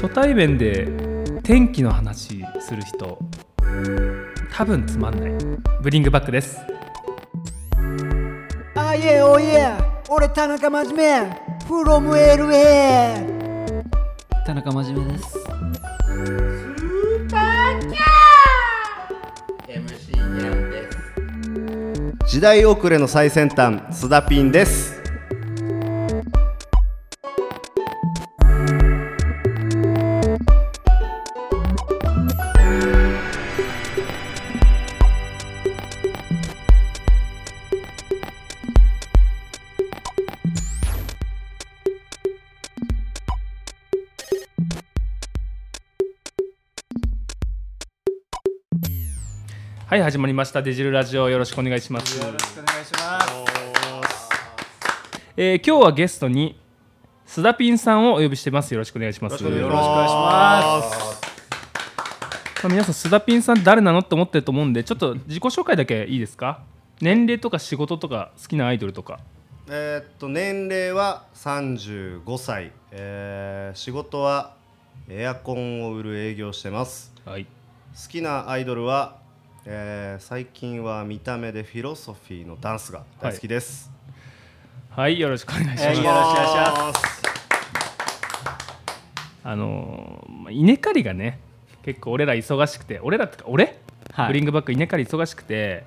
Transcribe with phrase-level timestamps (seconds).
[0.00, 0.86] 初対面で
[1.42, 3.18] 天気の話する人
[4.56, 5.32] 多分つまんない。
[5.82, 6.60] ブリングバックです。
[8.76, 9.72] あいえおいえ。
[10.08, 11.30] 俺田中真面目
[11.66, 13.24] from LA
[14.46, 15.36] 田中真面目です。
[19.66, 20.88] MC ニャンで
[22.24, 22.32] す。
[22.32, 24.87] 時代遅れの最先端須田ピンです
[50.08, 50.62] 始まりました。
[50.62, 52.18] デジルラジオよろしくお願いします。
[52.18, 53.28] よろしくお願いします。
[55.36, 56.58] えー今日はゲストに
[57.26, 58.72] 須田ピンさんをお呼びしてます。
[58.72, 59.44] よろしくお願いします。
[59.44, 61.20] よろしくお願いします。
[62.62, 66.62] まあ皆さん須田ピンさん誰なのって思ってると思うんでちょっと自己紹介だけいいですか？
[67.02, 69.20] 年齢とか仕事とか好きなアイドルとか。
[69.68, 74.54] えーっと年齢は35歳、えー仕事は
[75.10, 77.12] エアコンを売る営業をしてます。
[77.26, 77.44] はい。
[77.44, 77.50] 好
[78.08, 79.18] きなアイドルは、
[79.70, 83.90] えー最近は見た目でフィロソフィーのダンスが大好きです、
[84.88, 85.20] はい。
[85.20, 87.22] よろしくお願いします、はいよろしくお願いします。
[89.44, 91.38] あのーまあ稲刈りがね
[91.82, 93.78] 結構俺ら忙しくて俺らってか俺、
[94.12, 94.26] はい。
[94.28, 95.84] ブリングバック稲刈り忙しくて、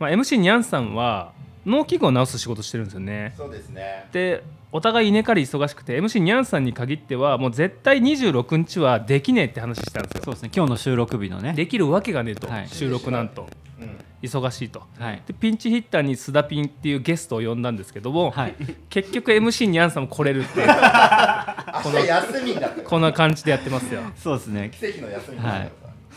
[0.00, 1.30] まあ、MC ニャンさんは
[1.64, 3.32] 農機具を直す仕事してるんですよね。
[3.36, 4.08] そうですね。
[4.10, 4.42] で
[4.72, 10.22] お互い稲刈り忙しくて MC ニャンさんに限ってはもう絶対26日はできねえって話したんですよ。
[10.24, 10.50] そうですね。
[10.54, 11.54] 今日の収録日のね。
[11.54, 12.68] できるわけがねえと、はい。
[12.68, 13.48] 収録なんと。
[13.80, 13.98] うん。
[14.22, 14.82] 忙しいと。
[14.98, 15.22] はい。
[15.26, 18.54] でピンチヒッターに須田ピンっていうゲストを呼んだんですけども、はい。
[18.88, 20.66] 結局 MC ニャンさんも来れるっていう。
[21.84, 24.02] 明日休みになったよこんな感じでやってますよ。
[24.16, 24.70] そうですね。
[24.72, 25.58] 奇跡の休みになった。
[25.58, 25.70] からさ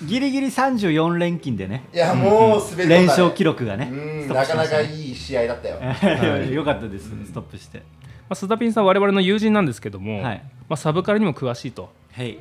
[0.04, 1.86] ギリギリ34連勤でね。
[1.92, 3.90] いやもうすべて連勝記録がね。
[4.28, 5.80] なかなかいい試合だったよ。
[6.54, 7.10] よかったです。
[7.26, 7.80] ストップして。
[7.80, 7.84] ま
[8.34, 10.44] あ、スダピンさん我々の友人なんですけども、はい。
[10.70, 11.92] まあ、サブカルにも詳しいと。
[12.12, 12.38] はい。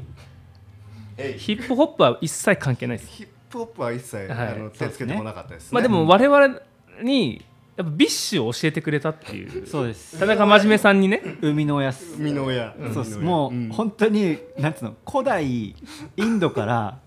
[1.37, 3.11] ヒップホップは一切関係ないです。
[3.11, 4.29] ヒップホップは一切、はい。
[4.49, 5.69] あの手つけてこなかったですね。
[5.73, 6.61] まあでも我々
[7.03, 7.45] に
[7.77, 9.67] やっぱ BiSH を教えてくれたっていう。
[9.67, 10.19] そうです。
[10.19, 11.23] 田中真面目さんにね。
[11.41, 12.15] 生みの親っす。
[12.19, 13.17] 生みの親、そうです。
[13.19, 13.61] 生みの親。
[13.61, 15.75] もう本当になんつうの古代イ
[16.19, 16.99] ンドから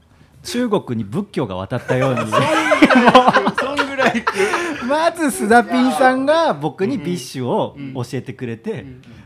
[0.44, 2.20] 中国に仏教が渡ったように。
[2.20, 2.30] そん
[3.76, 4.24] ぐらい
[4.88, 8.86] まずスダピンさんが僕に BiSHを教えてくれて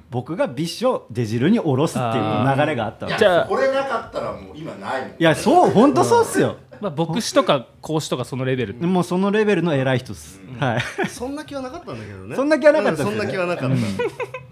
[0.09, 5.11] 僕が BiSHを弟子に下ろすっていう流れがあったじゃあやこれなかったらもう今ないもん。
[5.11, 6.57] いやそう本当そうっすよ。
[6.81, 10.39] まあ、牧師とか講師とかそのレベルもうそのレベルの偉い人っす。
[10.59, 11.07] はい。
[11.09, 12.35] そんな気はなかったんだけどね。
[12.35, 13.75] そんな気はなかったそんな気はなかった、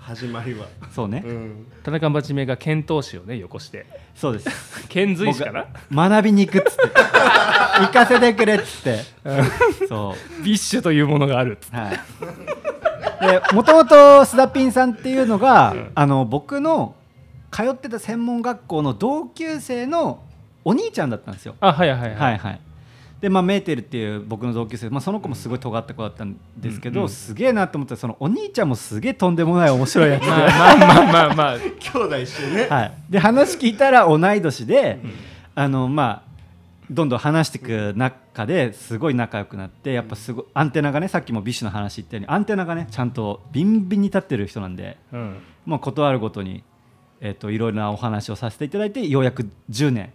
[0.07, 1.21] 始まりは、そうね。
[1.25, 3.85] うん、田中真面目が遣唐使をねよこして。
[4.15, 4.49] そうです。
[4.87, 5.51] 遣隋使か
[5.91, 6.09] な？
[6.09, 6.83] 学びに行くっつって。
[7.83, 8.99] 行かせてくれっつって。
[9.89, 10.43] そう。
[10.43, 11.99] BiSH というものがあるはい。
[13.27, 16.95] で、もともとスダピンさんっていうのが、あの僕の
[17.51, 20.21] 通ってた専門学校の同級生の
[20.63, 21.55] お兄ちゃんだったんですよ。
[21.59, 22.61] あはいはいはい、はいはい。
[23.21, 32.67] で、まあメーテルっていう僕の同級生、まあその子もすごい尖った子だったんですけど、うんうんすげえなと思ったらそのお兄ちゃんもすげえとんでもない面白いやつで、まあまあまあまあまあ 兄弟一緒にね。
[32.69, 32.93] はい。
[33.09, 34.99] で話聞いたら同い年で、
[35.55, 36.27] あのまあ。
[36.89, 45.35] どんどん話していく中ですごい仲良くなってやっぱすごいアンテナがねさっきも BiSH の話言ったようにアンテナがねちゃんとビンビンに立ってる人なんでうん。
[45.65, 46.63] まあ、ことあるごとに、
[47.19, 50.13] えっといろいろなお話をさせていただいてようやく10年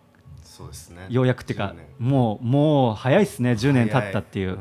[0.62, 1.06] そうですね。
[1.08, 1.86] ようやくっていうか10年。
[1.98, 4.58] もうもう早いですね10年経ったっていう、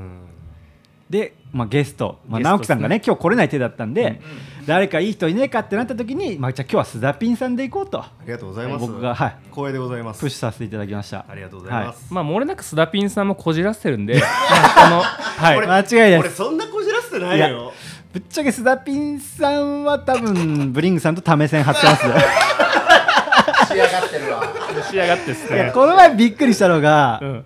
[1.09, 4.21] で、まあ、ゲスト、まあ、直樹さんがね今日来れない手だったんで、
[4.59, 4.65] うん。
[4.65, 7.99] 誰かいい人いねえかってなった時に、まあ、じゃあ今日は須田ピンさんで行こうと。
[8.01, 8.81] ありがとうございます。
[8.87, 10.21] 僕が、はい、光栄でございます。
[10.21, 11.25] プッシュさせていただきました。
[11.27, 15.57] ありがとうございます、まあ漏れなく須田ピンさんもこじらせてるんで、ま あ、このはい。
[15.57, 16.41] 俺間違いないです。
[16.41, 17.73] 俺そんなこじらせてないよ。
[18.13, 22.07] ぶっちゃけ須田ピンさんは多分ブリングさんとため線張ってます。
[22.07, 22.13] ね
[23.67, 24.50] 仕上がってるわ
[24.91, 25.71] 仕上がってっすね。
[25.73, 27.45] この前びっくりしたのが、うん。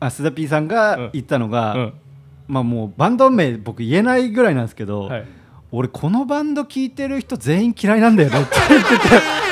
[0.00, 1.92] あ須田ピンさんが言ったのが、うん。
[2.48, 5.26] まあもうバンド名僕言えないぐらいなんですけど、はい。
[5.70, 9.48] 俺このバンド聴いてる人全員嫌いなんだよねって言ってて。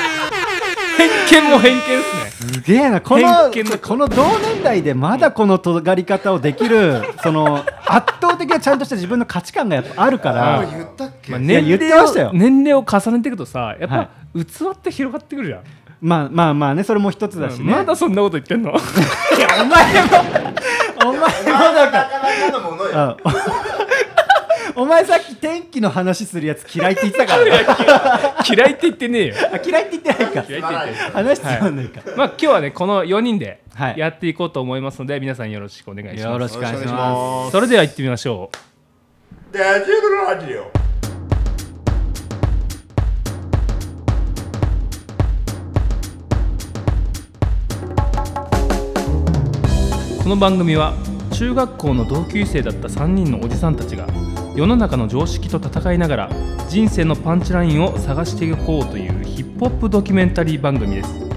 [0.97, 1.85] 偏見も偏見で
[2.31, 2.53] すね。
[2.55, 3.01] すげえな。
[3.01, 3.51] この
[3.83, 12.29] この同年代でまだこの尖り方をできる その圧倒的なちゃんとした自分の価値観がやっぱあるかもらう言ったっけ、まあ、年齢言ってましたよ。
[12.29, 15.61] を年齢を重ねていくとさやっぱ、は器って広がってくるじゃん、
[16.01, 18.71] まあまあまあねそれも一つだしね、まだそんなこと言ってんの？
[18.73, 18.75] い
[19.41, 20.09] やお前も
[21.01, 22.93] お前もだかなかなかのものよ。
[22.93, 23.17] らうん。
[24.79, 27.45] お前さっき天気器の話するやつ嫌いって言ってたから。
[27.45, 27.51] ね
[28.49, 29.35] 嫌いって言ってねえよ。
[29.53, 30.33] あ嫌いって言ってないか。
[30.33, 30.95] 嫌いって言ってない。
[31.13, 33.95] 話つまんないか、まあ今日はねこの4人ではい。
[33.99, 36.25] やっていこうと思いますので、皆さんよろしくお願いします。
[36.25, 37.53] よろしくお願いしまます。
[37.53, 38.51] それでは行ってみましょ
[39.53, 39.53] う。
[39.53, 40.86] デジルラジオ
[50.27, 50.93] この番組は
[51.39, 54.09] 中学校の同級生だった3人のおじさんたちが
[54.57, 56.31] 世の中の常識と戦いながら
[56.69, 61.36] 人生のパンチラインを探していこうというヒップホップドキュメンタリー番組です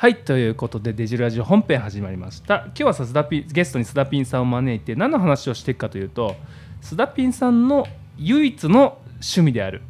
[0.00, 2.66] はいということでデジラジオ本編始まりました。
[2.66, 6.36] 今日はさスダピゲストに須田ピンさんを招いて何の話をしていくかというと
[6.80, 7.84] 須田ピンさんの
[8.16, 9.82] 唯一の趣味である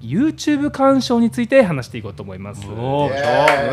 [0.00, 2.66] YouTube 鑑賞について話していこうと思います。
[2.66, 3.18] お願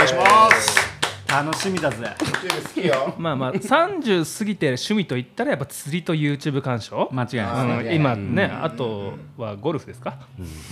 [0.03, 0.88] いします。
[1.29, 1.97] 楽しみだぜ。
[2.17, 3.13] YouTube 好きよ。
[3.17, 10.17] まあまあ30過ぎて趣味といったらやっぱ釣りと YouTube 鑑賞、間違いないですね、うん、今ね、あとはゴルフですか、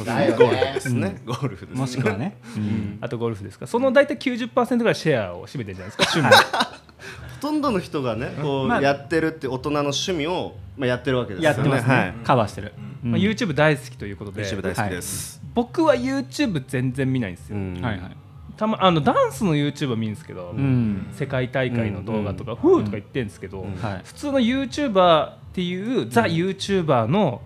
[0.04, 0.72] だよね。
[0.74, 1.80] ですね、ゴルフですね。
[1.80, 2.98] もしくはね、うん。
[3.02, 3.68] あとゴルフですか？
[3.68, 6.78] その大体90%ぐらいシェアを占めてるじゃないですか趣味。
[7.38, 8.82] ほとんどの人がねこう、まあ。
[8.82, 11.56] やってるって大人の趣味を、まあ、やってるわけですよね。
[11.56, 12.14] やってますね、はい。
[12.24, 12.74] カバーしてる、
[13.04, 14.44] うんまあ、YouTube 大好きということで。
[14.44, 17.74] YouTube 大好きです、僕は YouTube 全然見ないんですよ、うん。
[17.80, 18.18] はいはい
[18.58, 21.08] たまあのダンスの YouTube は見るんですけど、うん。
[21.14, 24.02] 世界大会の動画とか、フーとか言ってるんですけど、んはい。
[24.04, 27.42] 普通の YouTuber っていう、ザ YouTuber の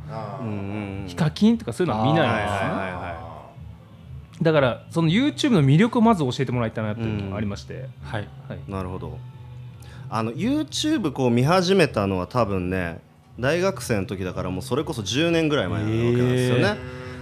[1.08, 3.32] ヒカキンとかそういうのは見ないんですよね、はい
[4.42, 8.28] だからその YouTube の魅力をまず教えてもらいたいなっていうのがありまして、はい。
[8.50, 8.60] はい。
[8.68, 9.20] いなるほど。
[10.10, 13.02] あの YouTube こう見始めたのは多分ね
[13.40, 16.78] 大学生の時だからもうそれこそ10年ぐらい前なわけなんですよね、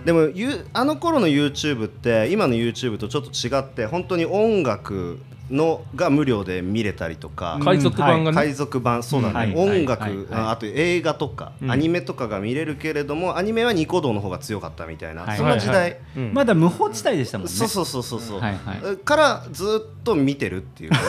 [0.06, 0.30] でも
[0.74, 5.19] あの頃の YouTube って今の YouTube とちょっと違って本当に音楽
[5.51, 9.04] のが無料で見れたりとか、海賊版がね、海賊版。
[9.04, 9.68] そうだね、うん。
[9.69, 9.84] はい。
[9.84, 10.12] 音楽、はい。
[10.12, 10.25] はい。
[10.31, 11.72] ああと映画とか、うん。
[11.72, 15.38] アニメとかが見れるけれどもアニメはニコ動の方が強かったみたいな、はい。
[15.38, 16.00] そんな時代、はいはい。
[16.18, 16.34] うん。
[16.34, 17.54] まだ無法地帯でしたもんね。
[17.54, 18.98] そうそうそうそうそう、はいはい。
[18.98, 21.01] からずっと見てるっていう、もう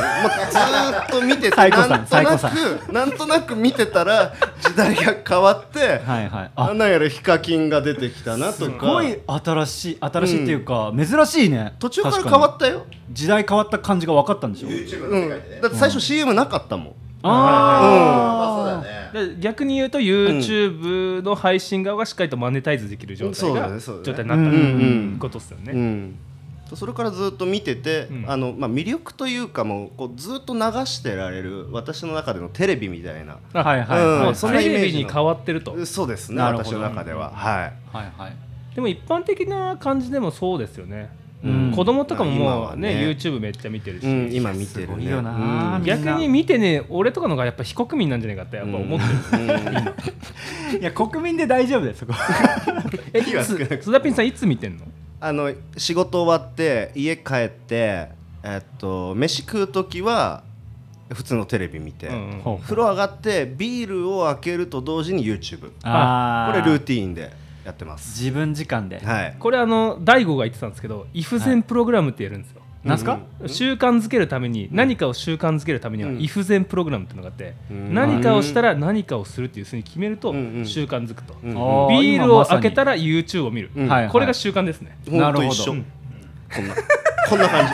[0.51, 6.51] ずーっと見ててなんとなくなんとなく見てたら時代が変わって、はいはい。
[6.57, 6.71] あ。
[6.71, 11.75] あなんやらヒカキンが出てきたなとすかごい新しい新しいっていうか、珍しいね。
[11.79, 17.31] 途中から変わったよ、時代変わった感じが分かったんでしょ？YouTube うんの世界でね、だって最初 CM なかったもん、ま
[17.83, 24.05] あそうだねで逆に言うと YouTube の配信側がしっかりとマネタイズできる状態そうだがねそうだね。
[24.07, 25.73] 状態になったいうことですよね。
[25.73, 26.19] うん
[26.77, 28.31] それからずっと見てて、うん。
[28.31, 33.39] あのまあ、魅力というかもうこうずっと流してられる私の中でのテレビみたいな。
[33.53, 34.35] あはいはいはい、うん。
[34.37, 34.87] そんなイテメージの。
[34.87, 35.85] レビに変わってると。
[35.87, 37.73] そうですねなるほど私の中では、はい。
[37.93, 38.37] はいはい。
[38.75, 41.11] でも一般的な感じでもそうですよね。
[41.43, 41.73] うん。
[41.75, 43.07] 子供とかも今もうねはね。
[43.07, 45.79] YouTube めっちゃ見てるし、うん、今見てるよな。
[45.79, 45.85] うん。
[45.85, 49.47] 逆に見てね俺とかのがやっぱ非国民なんじゃないかってやっぱ思ってる、う
[50.79, 52.15] んいや国民で大丈夫ですそこ。
[53.13, 54.85] えいつ火がつけなくて須田ピンさんいつ見てんの？
[55.21, 58.09] あの仕事終わって家帰って
[58.43, 60.43] えっと飯食う時は
[61.13, 62.09] 普通のテレビ見て、
[62.63, 67.33] 風呂上がってビールを開けると同時に YouTube あこれルーテティーンで
[67.71, 68.21] やってます。
[68.21, 69.37] 自分時間で、はい。
[69.39, 76.21] これあの大悟が言ってたんですけど「イフゼンプログラム」ってやるんですよ、なんすか、習慣づけるために何かを習慣づけるためにはうん。
[76.21, 77.95] イフゼンプログラムっていうのがあって、うん。
[77.95, 80.67] 何かをしたら何かをするっていうふうに決めるとうんうん。
[80.67, 83.89] 習慣づくと、うんあビールを開けたら YouTube を見る、うん。
[83.89, 85.41] はいこれが習慣ですね、なる
[86.55, 86.75] こんな
[87.31, 87.73] こんな感じ。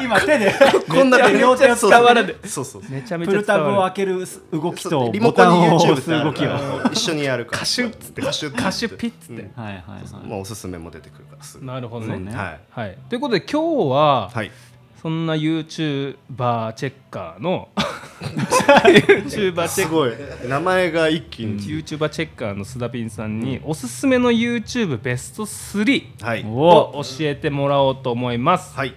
[0.04, 0.52] 今 手で。
[0.88, 2.48] こんな感じ両手を使われて。
[2.48, 2.90] そうそうそう。
[2.90, 3.74] めちゃめプルちゃ伝わる。
[3.74, 6.50] タブを開ける動きとリモコンを YouTube 押す動きを。
[6.92, 7.58] 一緒にやるから。
[7.58, 8.22] カシュッつって。
[8.22, 9.82] カシュッカシュピッつって、はいはい
[10.26, 11.72] まあおすすめも出てくるから。
[11.74, 12.14] なるほどね。
[12.14, 12.60] そうねはい。
[12.70, 14.50] はい、ということで今日は、はい
[15.00, 17.68] そんな YouTuber チェッカーの
[18.20, 20.12] YouTuber チェッすごい。
[20.48, 21.60] 名前が一気に。
[21.60, 26.44] YouTuber チェッカーの須田ピンさんにおすすめの YouTube ベスト3はい。
[26.44, 28.94] を教えてもらおうと思います、はい。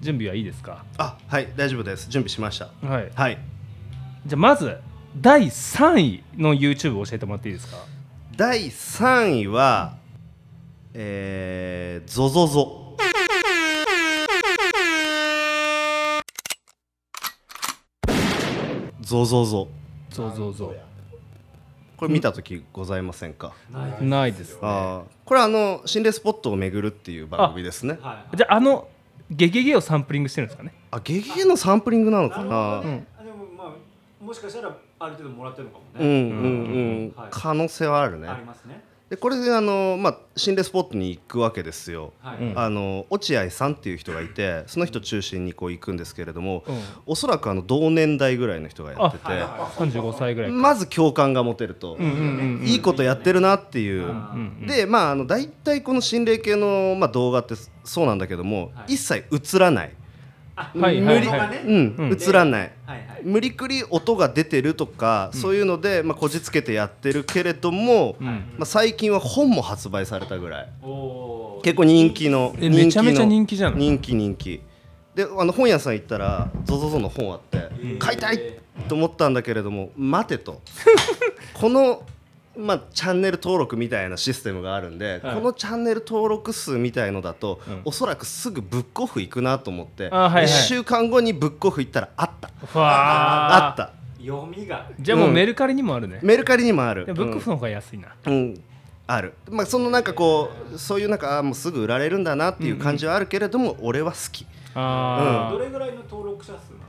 [0.00, 0.84] 準備はいいですか？
[0.96, 2.08] あはい大丈夫です。
[2.08, 2.70] 準備しました。
[2.86, 3.10] はい。
[3.14, 3.38] はい。
[4.26, 4.78] じゃあまず
[5.16, 7.76] 第3位の YouTube を教えてもらっていいですか？
[8.36, 9.96] 第3位は
[10.94, 12.87] えー、ゾゾゾ
[19.08, 19.68] ゾゾゾ
[20.10, 20.76] そうそうそう
[21.96, 23.54] これ見た時ございませんか、
[24.02, 25.02] ないですあー。
[25.24, 27.98] これあの心霊スポットを巡るっていう番組ですね。
[28.02, 28.36] はい。
[28.36, 28.86] じゃああの
[29.30, 30.74] ゲゲゲをサンプリングしてるんですかね？
[30.90, 37.28] あゲゲゲのサンプリングなのかな、なるほどねあでもまあもしかしたらある程度もらってるのかもね、うんうんうん、はい。
[37.30, 38.28] 可能性はあるね。
[38.28, 42.58] ありますねでこれであの、まあ、心霊スポットに行くわけですよ、はい、うん。
[42.58, 46.78] あの落合さんっていう人がいてその人中心にこう行くんですけれども、うん。
[47.06, 50.56] おそらくあの同年代ぐらいの人がやってて、あ35歳ぐらいか。
[50.56, 58.94] まず共感が持てると、うんうんうんいいことやってるなっていう、うんうんでまああの大体この心霊系の、まあ、動画ってそうなんだけども、はい。
[58.94, 59.94] 一切映らない、
[60.54, 61.50] はいはい無理はい。
[61.50, 61.96] ねうん。
[62.10, 62.18] うん。
[62.20, 68.26] 映らない、はいはい無理くり音が出てるとか、そういうので、まあ、こじつけてやってるけれども、うん。
[68.26, 70.68] まあ、最近は本も発売されたぐらい。
[71.62, 73.80] 結構人気のえめちゃめちゃ人気じゃない？
[73.80, 74.60] 人気人気。
[75.14, 78.38] であの本屋さん行ったら ZOZO の本あって買いたい
[78.88, 80.62] と思ったんだけれども待てと。
[81.54, 82.02] この、
[82.58, 85.34] まあ、チャンネル登録みたいなシステムがあるんで、はい。
[85.36, 87.82] このチャンネル登録数みたいのだと、うん。
[87.84, 90.44] おそらくすぐブックオフ行くなと思って、あはいはい。
[90.44, 92.50] 1週間後にブックオフ行ったらあった。
[92.66, 92.88] ふわー。
[92.90, 93.92] あった。
[94.20, 94.90] 読みが。
[94.98, 96.18] じゃあもううんメルカリにもあるね。
[96.22, 97.06] メルカリにもある。
[97.06, 98.08] でブックオフの方が安いな。
[98.26, 98.64] うん、うん。
[99.06, 104.46] ある、まあ、そのなんかこうそういうなんかあーもうすぐ売られるんだなっていう感じはあるけれども、俺は好き。
[104.74, 106.87] あどれぐらいの登録者数なんですか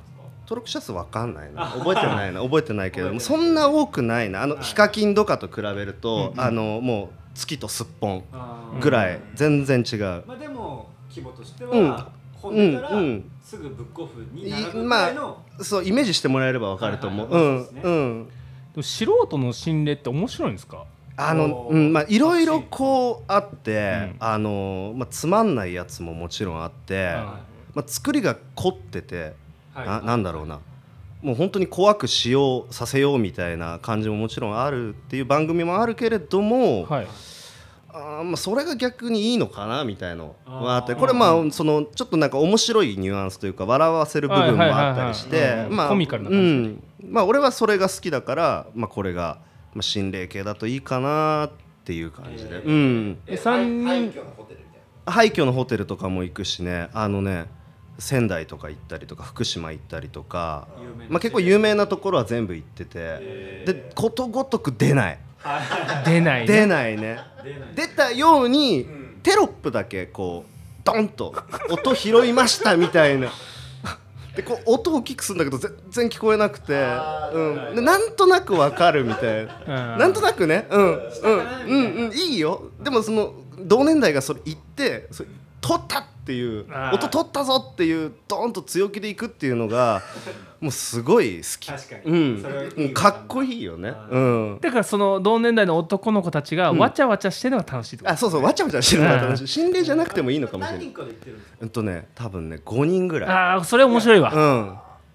[0.49, 1.67] 登録者数わかんないな。
[1.67, 2.41] 覚えてないな。
[2.41, 4.41] 覚えてないけれどもそんな多くないな。
[4.41, 8.23] あのヒカキンとかと比べると、あのもう月とすっぽん
[8.81, 9.21] ぐらい。
[9.35, 11.91] 全然違う、まあでも規模としてうん。
[11.91, 13.31] は本出たらうんうん。
[13.43, 17.53] すぐブックオフにい並ぶぐらいのそうイメージしてもらえればわかると思う、はいはい。
[17.53, 17.81] うんそうですね。
[17.83, 18.25] うん。
[18.25, 18.31] で
[18.77, 20.85] も素人の心霊って面白いんですか？
[21.15, 24.15] あのうんまあいろいろこうあって、うん。
[24.19, 27.41] あのまあつまんないやつももちろんあって、は
[27.75, 29.33] まあ作りが凝ってて、はい
[29.85, 30.59] ななんだろうな。
[31.21, 37.07] もう本当に怖くしようさせようみたいな感じももちろんあるっていう番組もあるけれども、はい。
[37.91, 46.83] あーまあそれが逆にいいのかなみたいのはあってこれまあそのちょっとなんか面白いニュアンスというか笑わせる部分もあったりしてまあコミカルなう感じん。
[47.11, 49.39] まあ俺はそれが好きだからまあこれが
[49.73, 51.51] まあ心霊系だといいかなっ
[51.83, 53.17] ていう感じで、えーうん。
[53.25, 55.11] え三人廃墟のホテルみたいな。
[55.11, 56.89] 廃墟のホテルとかも行くしね。
[56.93, 57.47] あのね
[57.99, 60.67] 仙台とか行ったりとか福島行ったりとか、
[61.09, 65.19] まあ、結構有名なところは全部行っててえでことごとく出ない。
[66.05, 66.47] 出ないね。
[66.47, 67.19] 出ないね。
[67.75, 68.85] 出たように
[69.23, 71.33] テロップだけこうドンと
[71.69, 73.29] 音拾いましたみたいな。
[74.35, 76.73] でこう音を大きくするんだけど全然聞こえなくて、
[77.33, 79.93] うん、でなんとなくわかるみたいな。
[79.93, 79.99] うん。
[79.99, 80.99] なんとなくね、うん、うん、
[81.67, 82.69] うん、うん、いいよ。
[82.81, 85.29] でもその同年代がそれ言って、それ
[85.61, 90.03] 取ったっていう音取ったぞっていうドーンと強気でいくっていうのが
[90.61, 91.67] もうすごい好き。
[91.71, 93.91] 確かにうん、それはいいうんかっこいいよね。
[94.11, 94.59] うん。
[94.61, 99.47] だからその同年代の男の子たちがわちゃわちゃしてるのが楽しいってことあ、そうそう、わちゃわちゃしてるのが楽しい。
[99.47, 101.01] 心霊じゃなくてもいいのかもしれない何人。
[101.01, 101.57] かで行ってるんですか？
[101.61, 103.29] うんとね、多分ね、5人ぐらい。
[103.31, 104.31] ああそれ面白いわ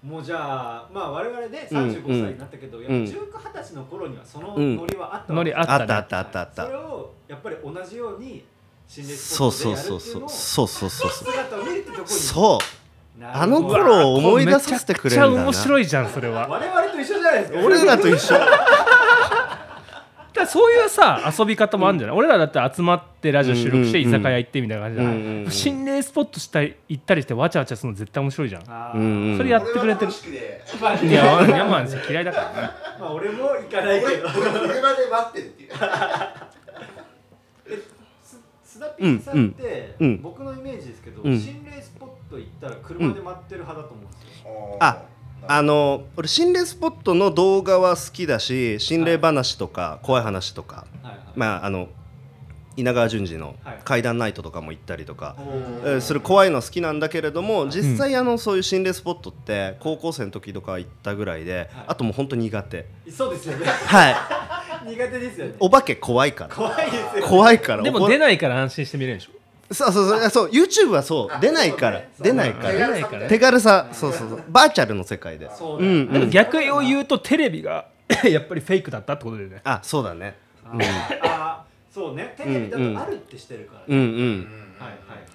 [0.03, 0.09] うん。
[0.09, 3.17] もうじゃあまあ我々でうん35歳になったけど、やっぱうん19、20
[3.53, 6.85] 歳の頃にはそのうんノリはあったノわけですリあったねあったあったあったあっそれた。
[6.87, 8.43] をやっぱり同じように
[8.87, 10.29] 心霊スそうポットそうそうでやるっていうのをそう。
[10.29, 11.11] そうそうそうそう。
[11.33, 12.59] 姿を見るってところにそ
[13.17, 13.21] う。
[13.21, 15.47] なるほどあの頃を思い出させてくれるんだな。
[15.47, 18.33] めちゃくちゃ面白いじゃんそれは我々と一緒じゃないですか俺らと一緒。
[18.35, 18.45] だ
[20.39, 31.23] からそういうさ遊び方もあるんじゃない、俺らだって集まってラジオ収録してうんうんう酒屋行ってみたいな感じじゃない、うんうんうん心霊スポットしたり行ったりしてわちゃわちゃするの絶対面白いじゃん、あーうんうんそれやってくれてる俺は楽しくてまあいや
[31.57, 32.53] 山なん嫌いだからね
[32.99, 35.69] まあ 俺も行かないけど俺俺車で待ってるっていう
[38.85, 39.47] す須田ピンさん。
[39.47, 41.39] って、うんうん僕のイメージですけど、うん。
[41.39, 45.03] 心霊スポット行ったら車で待ってる派だと思うんですよ、あ
[45.47, 51.19] あの俺心霊スポットの動画は好きだし心霊話とか怖い話とか、はいはい。
[51.35, 51.87] まああの
[52.77, 53.77] 稲川淳二のはい。
[53.83, 61.69] 怪談ナイトとかも行ったりとか、おえーする怖いの好きなんだけれども実際あのそういう心霊スポットって高校生の時とか行ったぐらいで、はい。
[61.87, 62.85] あともう本当苦手。
[63.11, 63.65] そうですよね。
[63.67, 64.15] はい。
[64.89, 65.53] 苦手ですよね。
[65.59, 66.55] お化け怖いから。
[66.55, 67.21] 怖いですよね。
[67.27, 67.83] 怖いから。
[67.83, 69.31] でもお出ないから安心して見れるでしょ。
[69.73, 70.29] そうそうそう。
[70.29, 71.33] そう YouTube はそう。
[71.33, 71.99] あ出ないから。
[72.17, 72.31] そうね。
[72.31, 73.87] 出ないか出らないから手軽さ。
[73.91, 74.43] そうそうそう。
[74.49, 75.49] バーチャルの世界で。
[75.55, 76.07] そうだようん。
[76.07, 77.85] だから逆を言うとテレビが
[78.29, 79.61] やっぱりフェイクだったってことだよね。
[79.63, 80.35] あそうだね。
[80.65, 81.64] あーあー
[81.95, 82.33] そうね。
[82.35, 84.47] テレビだとあるってしてるから、うんうん。
[84.77, 85.25] はいはいはいはい。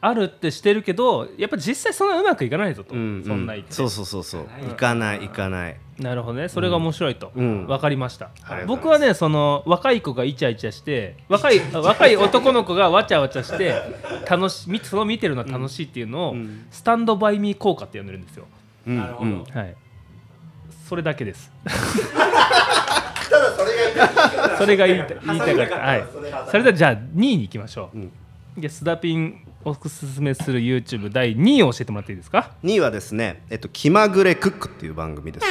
[0.00, 4.46] あるってしてるけどやっぱ実際そんなうまくいかないぞと、うんそんな言ってそうそうそうそう。
[4.46, 5.76] ない行かない行かない。
[6.00, 6.48] なるほどね。
[6.48, 7.66] それが面白いと、うん。
[7.68, 8.66] 分かりました、ありがとうございます。
[8.66, 13.72] 僕はねその若い子がイチャイチャして若い若い男の子がわちゃわちゃして
[14.28, 16.66] 楽しみその見てるのは楽しいっていうのを、うん。
[16.72, 18.46] スタンドバイミー効果って呼んでるんですよ。
[18.88, 18.96] うん。
[18.96, 19.30] なるほど。
[19.30, 19.44] うん。
[19.44, 19.76] はい。
[20.88, 21.52] それだけです
[23.28, 25.76] ただそれが言いた言いたかった。
[25.76, 26.04] はい。
[26.50, 35.46] それではじゃあ2位に行きましょう、でスダピンおすすめする YouTube 第2位を教えてもらっていいですか？2位はですね、えっと、気まぐれクックっていう番組です。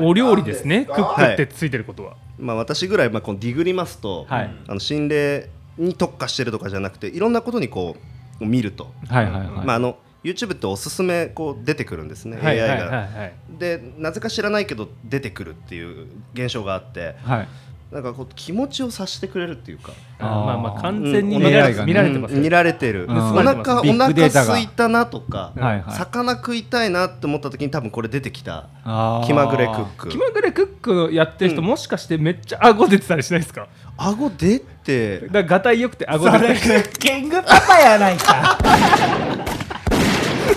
[0.00, 0.84] お料理ですね。
[0.84, 4.50] クックってついてることは、まあ、私ぐらい、まあ、このディグりますと、はい。
[4.68, 7.96] あの心霊に特化してるとかじゃなくていろんなことにこ
[8.40, 12.96] う見ると、はいはいはい、まあ、あの YouTube っておすすめこう出てくるんですね、はいはい AI はいが。
[12.98, 13.32] はい。
[13.58, 17.48] でなぜか知らないけど出てくるっていう現象があってはい。
[17.92, 19.92] なんかこう気持ちを察してくれるっていうか。
[20.18, 20.28] あー。
[20.44, 21.86] まあまあ完うん全に見られ,、AI がね。
[21.86, 23.16] 見られてますようん見られてる、うん。
[23.16, 25.94] お腹お腹空いたなとか、はいはい。
[25.96, 28.68] 魚食いたいなって思った時に多分これ出てきた。
[28.84, 29.26] あー。
[29.26, 30.08] 気まぐれクック。
[30.10, 31.68] 気まぐれクックやってる人、うん。
[31.68, 33.66] もしかしてめっちゃ顎出てたりしないですか？
[33.96, 35.20] 顎出て。
[35.28, 36.46] だがたいよくて顎出て
[36.82, 38.58] クッキングパパやないか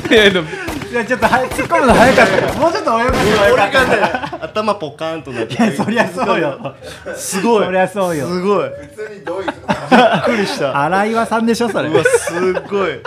[0.10, 0.48] いやでも。
[0.91, 5.53] いやちょっとは突っ込むの早かったよもうちょっと泳がせばよかった俺がね頭ポカーンとなって。
[5.53, 6.75] いやそりゃそうよ。
[7.15, 7.65] すごい。
[7.65, 8.27] そりゃそうよ。
[8.27, 8.69] すごい。
[8.69, 9.55] 普通にどういうびっ
[10.25, 10.83] くりした。
[10.83, 11.88] 荒岩さんでしょそれ。
[11.88, 13.00] うわすごい。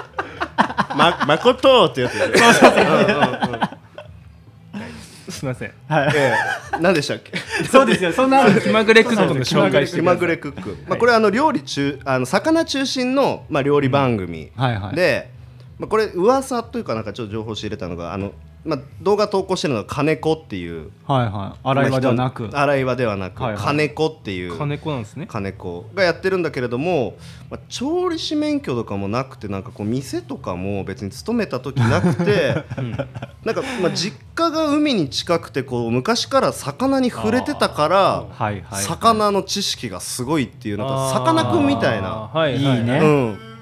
[0.96, 2.38] ま誠ってやつですね
[5.28, 5.72] すみません。
[5.88, 6.12] はい。
[6.14, 6.34] え
[6.74, 6.80] え。
[6.80, 7.36] 何でしたっけ？
[7.66, 8.12] そうですよ。
[8.12, 14.96] そんな気まぐれクックの紹介して気まぐれクック、まあ、これあの料理中あの魚中心の、まあ、料理番組はいはい。
[14.96, 15.30] で、
[15.78, 18.32] まあ、これ噂というかなんかちょっと情報を仕入れたのがあの、
[18.64, 20.90] まあ、動画投稿してるのが金子っていう。
[21.06, 21.60] はいはい。
[21.64, 23.62] 洗い場ではなく、まあ人洗い場ではなく、はいはい。
[23.62, 24.56] 金子っていう。
[24.56, 25.26] 金子なんですね。
[25.26, 27.16] 金子がやってるんだけれども、
[27.50, 32.64] まあ、調理師免許とかもなくてなんかこう店とかも別に勤めた時なくて、
[33.44, 38.84] なんかまあ実家が海に近くてこう昔から魚に触れてたから、はいはいはい。
[38.84, 42.78] 魚の知識がすごいっていうなんかさかなクンみたいな、はいはいはい。
[42.78, 43.53] いいねうん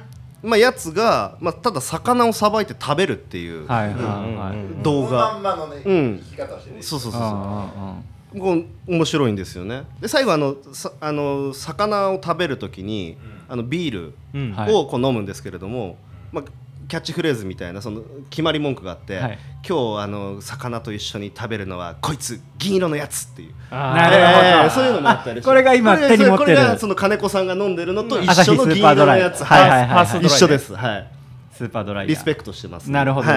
[0.43, 6.19] まあ、やつが、まあ、ただ魚をさばいて食べるっていう動ま画、んまのね、うん。
[6.19, 7.31] 生き方をしてるそうそうそうそう。
[7.31, 7.97] あ
[8.39, 9.85] こう面白いんですよね。
[10.01, 14.15] で最後あのさあの魚を食べる時に、あのビー
[14.55, 15.97] ルをこう飲むんですけれども、
[16.33, 16.45] まあ、
[16.93, 19.39] キャッチフレーズみたいなその決まり文句があって、はい。
[19.67, 23.55] 今日あの魚と一緒に食べるのはこいつ銀色のやつっていう。
[23.71, 24.47] なるほど。
[24.47, 26.57] えーそういうのもあったり これが今これ手に持ってる。
[26.57, 30.75] これがその金子さんが飲んでるのと一緒の銀色のやつはいはいはい一緒です。
[30.75, 31.11] はい。
[31.53, 33.29] スーパードライヤーリスペクトしてますね、なるほど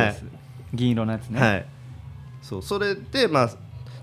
[0.74, 1.66] 銀色のやつね、はい、
[2.42, 3.50] そうそれでまあ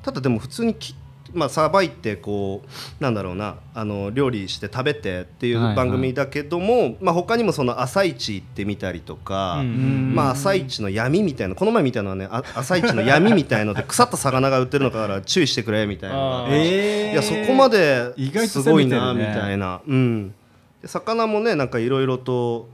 [0.03, 0.95] ただでも普通にき
[1.33, 2.63] まあさばいてこ
[3.01, 5.73] うなんだろうなあの料理して食べてっていはいはい。
[5.73, 16.47] う番組だけども、まあ他にもその朝市行ってみたりとか、うんまあ朝市の闇みたいなこの前みたいなのはねあ朝市の闇みたいので腐った魚が売ってるのから注意してくれみたいな。
[16.51, 17.13] えー。
[17.13, 20.35] いやそこまで意外とすごいなみたいな、うん、
[20.81, 22.69] で魚もねなんかいろいろと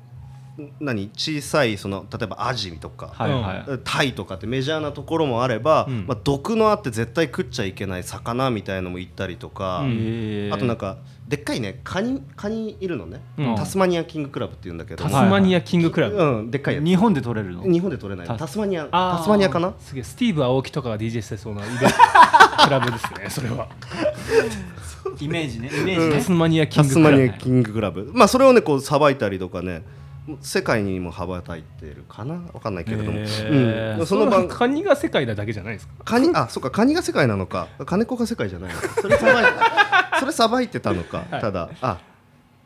[0.81, 6.07] 何小さいその例えばアジとか、はいはい、タイとかってメジャーなところもあれば、うん。
[6.07, 9.83] まあ、毒のあって絶対食っちゃいけない魚みたいのもいったりとか、あ
[10.59, 13.57] となんかでっかいねカニカニいるのね、うん。
[13.57, 16.85] タスマニアキングクラブっていうんだけどタスマニアキングクラブ、うん、でっかいやつ。
[16.85, 17.63] 日本で取れるの？
[17.63, 18.27] 日本で取れない。
[18.27, 19.75] タタスマニアタスマニアかな？
[19.79, 21.87] すげえスティーブ・アオキとかが DJ してそうなイベント。
[22.65, 23.69] クラブですねそれは
[25.21, 27.17] イメージねイメージね、タスマニアキタングクラブ。
[27.17, 28.11] スマニアキングクラブ。
[28.13, 29.83] まあそれをねこうさばいたりとかね
[30.41, 32.35] 世界にも羽ばたいてるかな？
[32.53, 33.99] わかんないけれども、へー。
[33.99, 35.93] うん、その番カニが世界なだけじゃないですか？
[36.05, 37.69] カニあそうかカニが世界なのか。
[37.87, 38.89] 金子が世界じゃないのか。
[39.01, 39.51] それさばいて
[40.21, 41.99] それさばいてたのか、ただあ。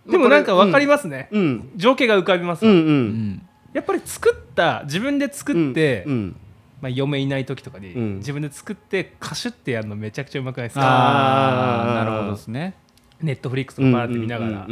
[0.08, 1.70] でもなんか分かりまますね、うん。
[1.76, 3.08] 情景が浮かびますわ、うんううん。
[3.30, 6.12] んやっぱり作った自分で作って、うん。
[6.12, 6.36] うん。
[6.80, 8.16] まあ、嫁いない時とかに、うん。
[8.16, 10.82] 自分で作ってカシュってやるのめちゃくちゃうまくないですか？
[10.84, 12.82] ああなるほどですね、うん
[13.22, 14.66] ネットフリックスとかバーって見ながら、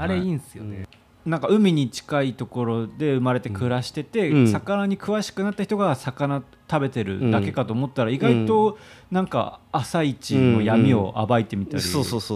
[0.00, 0.88] あれいいんすよね、
[1.28, 4.48] なんか海に近いところで生まれて暮らしてて、うん。
[4.48, 8.78] 魚に詳しくなった人が魚食べてるだけかと思ったら、意外と
[9.10, 11.82] なんか朝市の闇を暴いてみたり、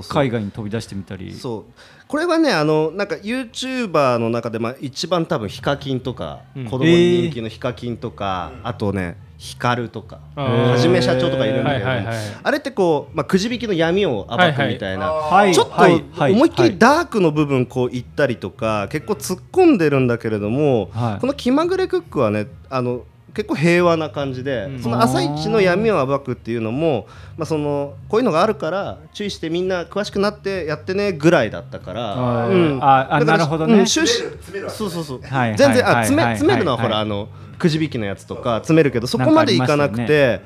[0.09, 1.35] 海外に飛び出してみたり。
[1.35, 1.73] そう。
[2.09, 6.65] これはねあのなんか YouTuber の中で、まあ、一番多分ヒカキンとか、うん。
[6.65, 16.33] 子供に人気のヒカキンとか、あとねヒカルとかはじめ社長とかいるんだけど、はいはいはいあれってこう、まあ、くじ引きの闇を暴くみたいな、はいちょっとはいはい。
[16.33, 21.21] 思いっきりダークの部分こう言ったりとか結構突っ込んでるんだけれども、はい。
[21.21, 23.03] この気まぐれクックはねあの
[23.35, 24.83] 結構平和な感じで、うん。
[24.83, 32.51] その朝一の闇を暴くっていうのも、まあ、そのこういうのがあるから注意してみんな詳しくなってやってねぐらいだったから、はい。
[32.51, 32.85] うん。
[32.85, 33.75] ああなるほどね。
[33.75, 34.23] うん終始
[34.69, 37.29] そうそうそう、はいはい全然あ詰めはい詰めるのはほらあの
[37.63, 40.41] くじ引きのやつとか詰めるけどそこまでいかなくて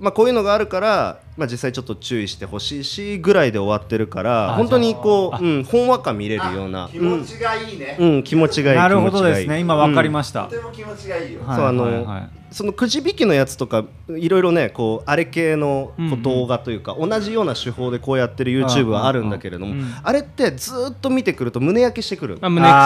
[0.00, 9.60] まあ、こういうのがあるから、まあ、実際ちょっと注意してほしいしぐらいで終わってるからあ本当にこう、うん、ほんわか見れるような気持ちがいいね、うん、うん気持ちがいいなるほどですね。
[9.60, 22.78] 今わかりましした、とても気持ちがいいよ、はいそうあのそのくじ引きのやつとかいろいろねこうあれ系の動画というか、同じような手法でこうやってる YouTube はあるんだけれども、あれってずーっと見てくると胸焼けしてくる、あ胸うんうん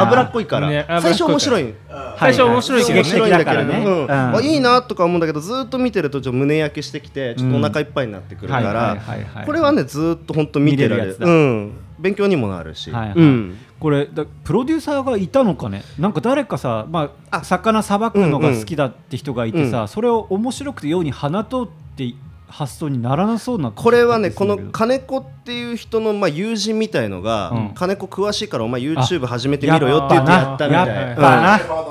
[0.00, 1.74] 脂っこいから最初面白い
[2.18, 8.98] 最初面白いけどね刺激的だからねうんうんあいいなとか思うんだけどずーっと見てるとちょっと胸焼けしてきてちょっとお腹いっぱいになってくるから、
[9.44, 15.82] これはねずーっと本当見てられる見れるやつだうん、勉強にもなるし、はいはいうんこれだプロデューサーがいたのかね？
[15.98, 19.88] なんか誰かさ、まあ、魚さばくのが好きだって人がいてさ、うん。
[19.88, 22.14] それを面白くて世に放とうって
[22.56, 27.70] 発想にならなそうなこれはねこの金子っていう人のまあ友人みたいのが、うん。
[27.74, 31.22] 金子詳しいからお前 YouTube 始めてみろよって言ってやったみたいやっぱ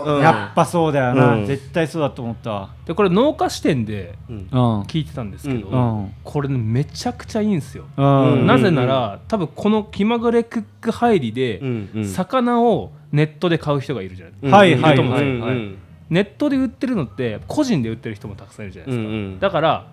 [0.06, 1.46] な、やっぱそうだよな、うん。
[1.46, 2.52] 絶対そうだと思った。
[2.52, 6.14] わでこれ農家視点で聞いてたんですけど、うん。
[6.24, 8.48] これねめちゃくちゃいいんですよ、うん。
[8.48, 12.08] なぜなら多分この気まぐれクック入りで、うんうん。
[12.08, 14.54] 魚をネットで買う人がいるじゃないですか、うん。
[14.54, 15.46] はいはいいると思うんですよ。
[15.46, 15.78] うんうん。
[16.10, 19.40] ネットで売ってるのって個人で売ってる人もたくさんいるじゃないですか、うんうん。
[19.40, 19.88] だから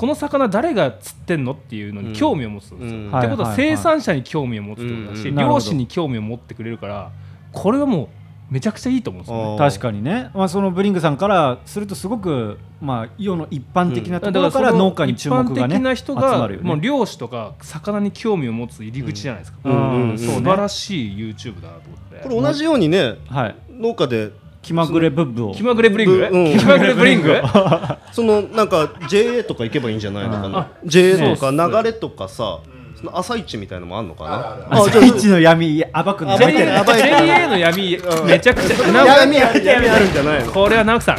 [0.00, 3.18] この魚誰が釣ってんのっていうのに興味を持つんですよ、うん。
[3.18, 5.58] ってことは生産者に興味を持つってことだし、うんなるほど。
[5.58, 7.10] 漁師に興味を持ってくれるから
[7.52, 8.08] これはもう
[8.50, 9.58] めちゃくちゃいいと思うんですよね。
[9.58, 16.66] 確かにね、まあ、そのブリングさんからするとすごく、まあ、世の一般的なところから農家に注目がね、一般的な人集がまるよね。
[16.66, 19.72] もう漁師とか魚に興味を持つ入り口じゃないですか、うん。
[19.72, 20.10] うん。
[20.12, 23.56] うん素晴らしい YouTube だなと思って、これ同じようにねはい。
[23.68, 24.32] 農家で
[24.62, 25.54] 気まぐれブッブを。
[25.54, 26.58] 気まぐれブリング、うん。
[26.58, 27.40] 気まぐれブリング？
[28.12, 30.48] そのなんか JA とか行けばいいんじゃないのかあ。
[30.48, 32.58] な JA とか流れとかさ
[32.98, 34.36] その朝市みたいのもあんのかな？
[34.36, 36.58] あるあじゃ朝一の闇暴くの暴いて。
[36.64, 37.98] る JA の闇。
[38.26, 40.52] めちゃくちゃ闇ある闇あるんじゃないの？
[40.52, 41.14] これは直樹さ。
[41.14, 41.16] ん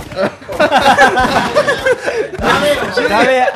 [3.10, 3.48] ダメ。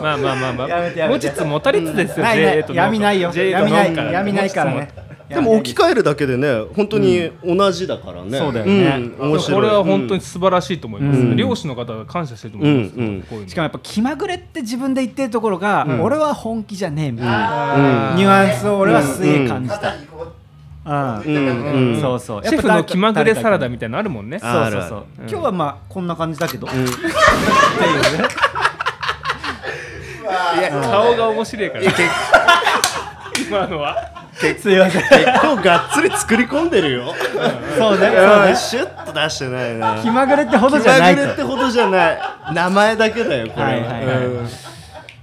[0.00, 0.98] まあまあまあまあやめて。
[1.00, 2.26] やめて持ちつ持たれつですよ
[2.72, 3.20] 闇ない。
[3.20, 3.94] よ闇ない。
[3.94, 8.38] 闇ないからねでも置き換えるだけでね本当に同じだからね。
[8.38, 8.96] そうだよね。
[8.96, 9.60] ん面白い。
[9.60, 11.36] これは本当に素晴らしいと思います、うん。
[11.36, 13.22] 漁師の方が感謝してると思います、うんうん。
[13.22, 16.02] こういうのしかもやっぱ気まぐれって自分で言ってるところが、ん。
[16.02, 17.32] 俺は本気じゃねえみたいうん。
[17.32, 19.98] な、ニュアンスを俺はすげえ感じた、う
[20.86, 21.36] うん。
[21.36, 21.92] うん。
[21.94, 22.00] うん。
[22.00, 22.44] そうそう。
[22.44, 24.38] シェフの気まぐれサラダみみたいなのあるもんね。
[24.38, 24.88] そうあるある。
[24.88, 26.92] そうそう、今日はまあこんな感じだけど、っていうね。
[30.58, 31.84] いや顔が面白いから。
[33.48, 35.02] 今のはすいません。
[35.02, 37.14] 結構がっつり作り込んでるよ。
[37.78, 38.46] そうねそううん。
[38.46, 41.20] ねシュッと出してないな気まぐれってほど気じゃないと。
[41.20, 42.18] まぐれってほどじゃない。
[42.54, 44.26] 名前だけだよこれはいはいはい。
[44.26, 44.48] うん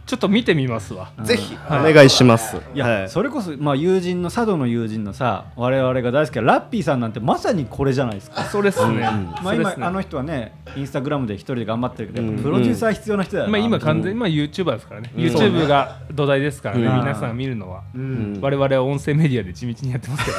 [0.05, 1.11] ちょっと見てみますわ。
[1.23, 1.57] ぜひ。
[1.67, 2.57] お願いします。
[2.75, 3.09] いや、はい。
[3.09, 9.01] それこそ、まあ、友人の佐渡の友人のさ我々が大好きなラッピーさんなんてまさにこれじゃないですか、それっすね、
[9.43, 15.23] まあ、今あの人はねインスタグラムで一人で頑張ってるけど、プロデューサー必要な人だよな、まあ、今完全に、まあ、YouTuber ですからね、うん。
[15.23, 18.39] YouTube が土台ですからね、うん皆さん見るのは、ん。
[18.41, 20.37] 我々は音声メディアで地道にやってますけど、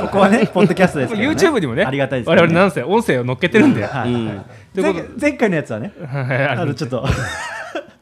[0.06, 4.90] ここはねポッドキャストですから、ね、YouTube にもねありがたいです我々なんせ音声を乗っけてるんで、はいうんとい。
[4.90, 5.92] うこと前前回のやつはね。
[6.56, 7.04] あのちょっと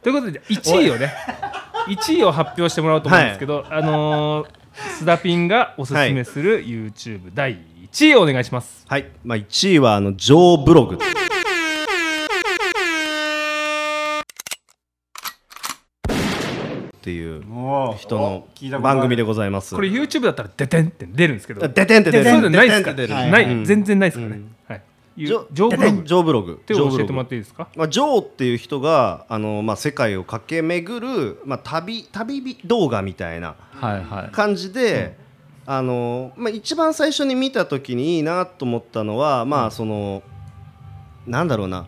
[0.04, 1.14] ということで1位をね
[1.88, 4.48] 1位を発表してもらおうと思うんですけど、あのー、
[5.00, 7.56] 須田ピンがおすすめする YouTube 第
[7.90, 8.84] 1位をお願いします。
[8.86, 10.96] はい、まあ、1位はあのジョーブログ。
[10.96, 10.98] っ
[17.00, 17.42] ていう
[17.96, 18.46] 人の
[18.80, 19.74] 番組でございます。
[19.74, 21.66] これ YouTube だったら「でてん」って出るんですけど。
[21.66, 22.24] でてんって出る。
[22.24, 22.92] そういうのないですか？
[22.92, 23.64] ない、うん。
[23.64, 24.54] 全然ないですからね、うん。
[24.68, 24.82] はい
[25.16, 26.00] ジョジョーブログ。
[26.00, 26.57] っジョーブログ。
[26.57, 27.68] て教えてもらっていいですか？
[27.77, 34.31] まあ、ジョーっていう人があの、まあ、世界を駆け巡る、まあ、旅旅動画みたいなはいはい。
[34.33, 35.16] 感じで、
[35.66, 40.22] あのまあ、一番最初に見た時にいいなと思ったのは、まあその
[41.27, 41.87] なんだろうな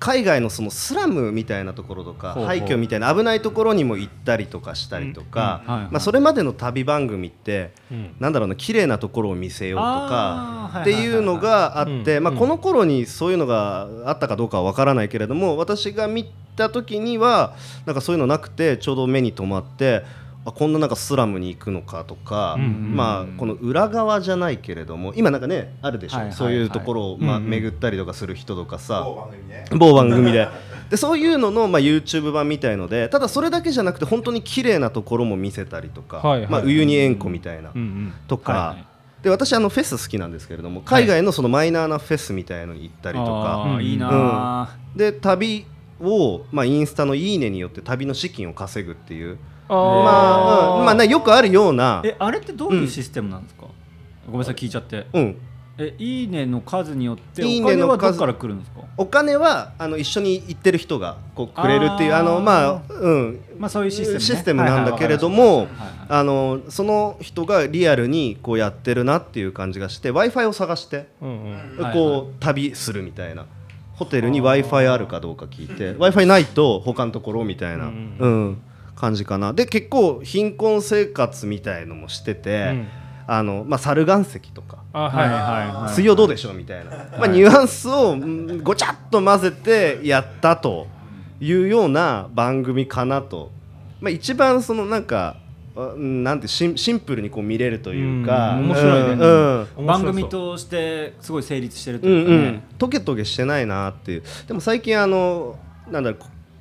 [0.00, 8.16] 海外のそのスラムみたいなところとか廃墟みたいな危ないところにも行ったりとかしたりとか、まあ、それまでの旅番組って、うん。
[8.18, 17.54] なんだろうな綺麗なところを見せようとかっていうのがあって、まあ、この頃にそういうのがあったかどうかは分からないけれども私が見た時には
[17.86, 20.02] なんかそういうのなくてちょうど目に留まって
[20.44, 26.38] あこんななんかスラムに行くのかとか、うんうんまあ、この裏側じゃないけれども今なんかねあるでしょ、はいはいはい。
[26.38, 27.50] そういうところを、まあ、うんうん。
[27.50, 29.64] 巡ったりとかする人とかさ、某番組ね。
[29.78, 30.48] 某番組で。
[30.88, 38.14] でそういうのの、まあ、YouTube 版みたいのでただそれだけじゃなくて本当に綺麗なところも見せたりとか、はいはいまあ、ウユニ塩湖みたいな、うんうん。
[38.26, 38.86] とか、はいはい。
[39.22, 45.66] で私あのフェス好きなんですけれども海外のそのマイナーなフェスみたいのに行ったりとか、あーいいなで旅
[46.00, 49.38] を、まあ、インスタの「いいね」によって旅の資金を稼ぐっていう
[49.74, 50.84] まあ、うん。
[50.84, 52.02] まあ、なよくあるような。
[52.02, 53.66] ーえあれってどういうシステムなんですか、
[54.26, 55.06] ごめんなさい聞いちゃって。
[55.12, 55.36] うん。
[55.78, 58.04] えいいねの数によっていいお金ねの数。
[58.04, 58.80] はどっから来るんですか？
[58.98, 63.40] お金はあの一緒に行ってる人がこうくれるっていうあのまあうん。
[63.58, 64.20] まあそういうシステムね。
[64.20, 65.66] システムなんだけれどはいはいもはい。
[65.66, 65.68] はい
[66.12, 71.82] あのその人がリアルにこうやってるなっていう感じがして w i f i を探してうんうん。
[71.82, 73.46] はいこう旅するみたいな。
[73.94, 78.16] ホテルに w i f i あるかどうか聞いて w i f i ないと他のところみたいな、うん。
[78.18, 78.62] うん
[79.00, 79.52] 感じかな。
[79.52, 82.88] で結構貧困生活みたいのもしてて、うん。
[83.32, 84.78] あのまあ、猿岩石とか。
[85.90, 90.88] 水曜どうでしょうみたいな、まあ、ニュアンスをうんごちゃっと混ぜてやったと
[91.40, 93.52] いうような番組かなと、
[94.00, 95.36] まあ、一番そのなんか
[95.96, 98.54] なんてシンシンプルにこう見れるというか。
[98.54, 99.24] うん面白いね。
[99.78, 104.24] うん番組としてすごい成立してるとうんいうかね、うん、トゲトゲしてないなっていう。
[104.48, 105.56] でも最近あの
[105.88, 106.20] なんだろう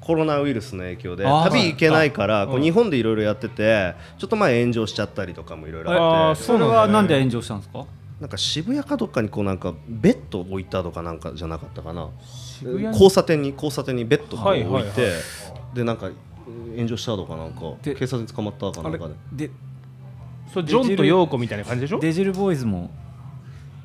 [0.09, 2.63] ココロナウイルスの影響で旅行けないからこううん。
[2.63, 6.41] 日本でいろいろやっててちょっと前炎上しちゃったりとかもいろいろあって。
[6.41, 7.85] それはなんで炎上したんですか？
[8.19, 12.09] なんか渋谷かどっかにこうなんかベッド置いたとかなんかじゃなかったかな。
[12.27, 12.91] 渋谷に？
[12.91, 15.11] 交差点に交差点にベッド置いて
[15.75, 16.09] でなんか
[16.75, 19.47] 炎上したとかなんかで警察に捕まったかなんかで。
[19.47, 19.53] で
[20.51, 21.99] そうジョンとヨーコみたいな感じでしょ？
[21.99, 22.89] デジルボーイズも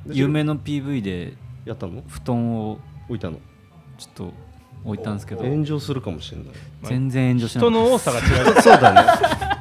[0.07, 1.35] 夢の PV で
[1.67, 2.03] やったの？
[2.09, 3.37] 布団を置いたの？
[3.99, 4.33] ちょっと
[4.85, 5.43] 置いたんですけど。
[5.43, 6.47] 炎上するかもしれない。
[6.83, 7.77] 全然炎上しなかった。
[7.77, 8.25] 人の多さが違う。
[8.63, 9.03] そうだね。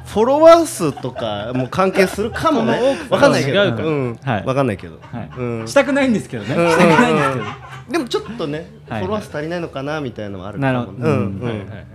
[0.06, 2.98] フォロワー数とかも関係するかもね。
[3.10, 3.64] わかんないけど。
[3.64, 3.88] 違うから。
[3.88, 4.18] ん。
[4.22, 4.44] はい。
[4.44, 4.98] わかんないけど。
[5.00, 5.30] はい。
[5.36, 5.68] うん。
[5.68, 6.54] したくないんですけどね。
[6.54, 6.70] うん。
[6.70, 7.44] したくないんですけど。
[7.90, 9.02] でもちょっとね、フはい。
[9.02, 10.72] ォロワー数足りないのかなみたいなのもあるかも。
[10.72, 10.92] なるほど。
[10.92, 11.02] うん。
[11.02, 11.40] うん。
[11.40, 11.86] うんはいはいはい。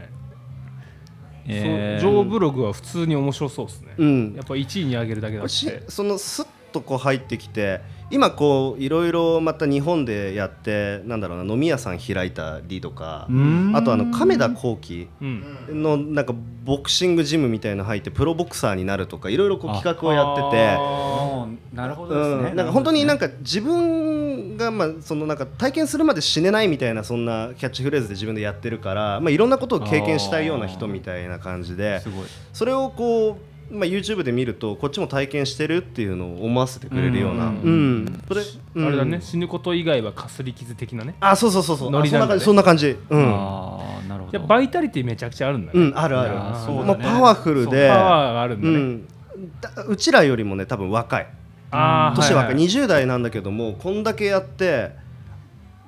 [1.47, 2.01] えー。
[2.03, 3.93] そうジョーブログは普通に面白そうですね。
[3.97, 4.33] うん。
[4.35, 7.81] やっぱ1位に上げるだけだっしてそのスッとこう入ってきて
[8.11, 13.73] 今こういろいろまた日本でやってなんだろうな飲み屋さん開いたりとかん。
[13.75, 15.43] あとあの亀田光輝うん。
[15.69, 16.33] のなんか
[16.65, 21.09] ボクシングジムみたいの入ってプロボクサーになるとかいろいろこう企画をやってて。
[21.73, 22.49] なるほどですね。
[22.49, 32.25] うん、なんか本当になんかか自分がまあそのなんか体験するまで死ねないみたいなそんなキャッチフレーズで自分でやってるから、まあ、いろんなことを経験したいような人みたいな感じですごい。
[32.53, 38.41] それをこう、まあ、YouTube で見るとこっちも体験してるっていうのを思わせてくれるような、ううんんそれ、
[38.75, 38.87] うん。
[38.87, 39.19] あれだね。
[39.21, 41.05] 死ぬこと以外はかすり傷的な。
[41.05, 41.91] ねあそうそうそうそう。
[41.91, 42.35] ノリなんだね。
[42.35, 43.29] あそんな感じそんな感じ。
[43.29, 44.39] うん、ああなるほど。
[44.39, 45.79] バイタリティめちゃくちゃあるんだね。
[45.79, 46.65] うん、あるある。
[46.65, 47.03] そうだね。
[47.03, 48.75] まあ、パワフルそうでパワーがあるんだね。
[48.75, 49.07] うん、
[49.61, 51.27] だうちらよりもね多分若い。
[51.71, 52.65] あー年若い、はいはい。
[52.65, 54.91] 20代なんだけどもこんだけやって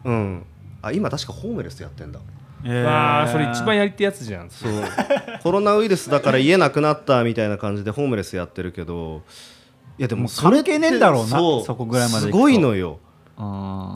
[0.04, 0.46] うん。
[0.84, 2.20] あ今確かホームレスやってんだ
[2.64, 4.50] えあそれ一番やりてえやつじゃん。
[4.50, 4.72] そう。
[5.44, 9.24] コロナウイルスだから家なくなったみたいな感じでホームレスやってるけど
[9.98, 13.00] いやでもそれって関係ねえんだろうなそうそこぐらいまですごいのよ。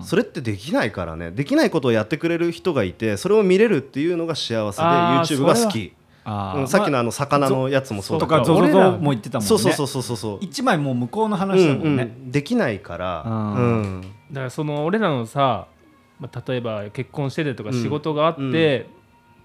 [0.04, 1.32] それってできないからね。
[1.32, 5.94] できないことをやってくれる人がいてそれを見れるっていうのが幸せで YouTube が好き、
[6.26, 8.26] うん、さっきのまあの魚のやつもそうだ。
[8.26, 9.48] とかけどゾゾゾ俺らも言ってたもんね。
[9.48, 10.38] そうそうそうそうそうそう。
[10.42, 12.32] 一枚もう向こうの話だもんね、うんうん。
[12.32, 13.24] できないから。
[13.26, 14.02] ううんん。
[14.32, 15.68] だからその俺らのさ、
[16.20, 18.86] まあ、例えば結婚しててとか仕事があって、うん。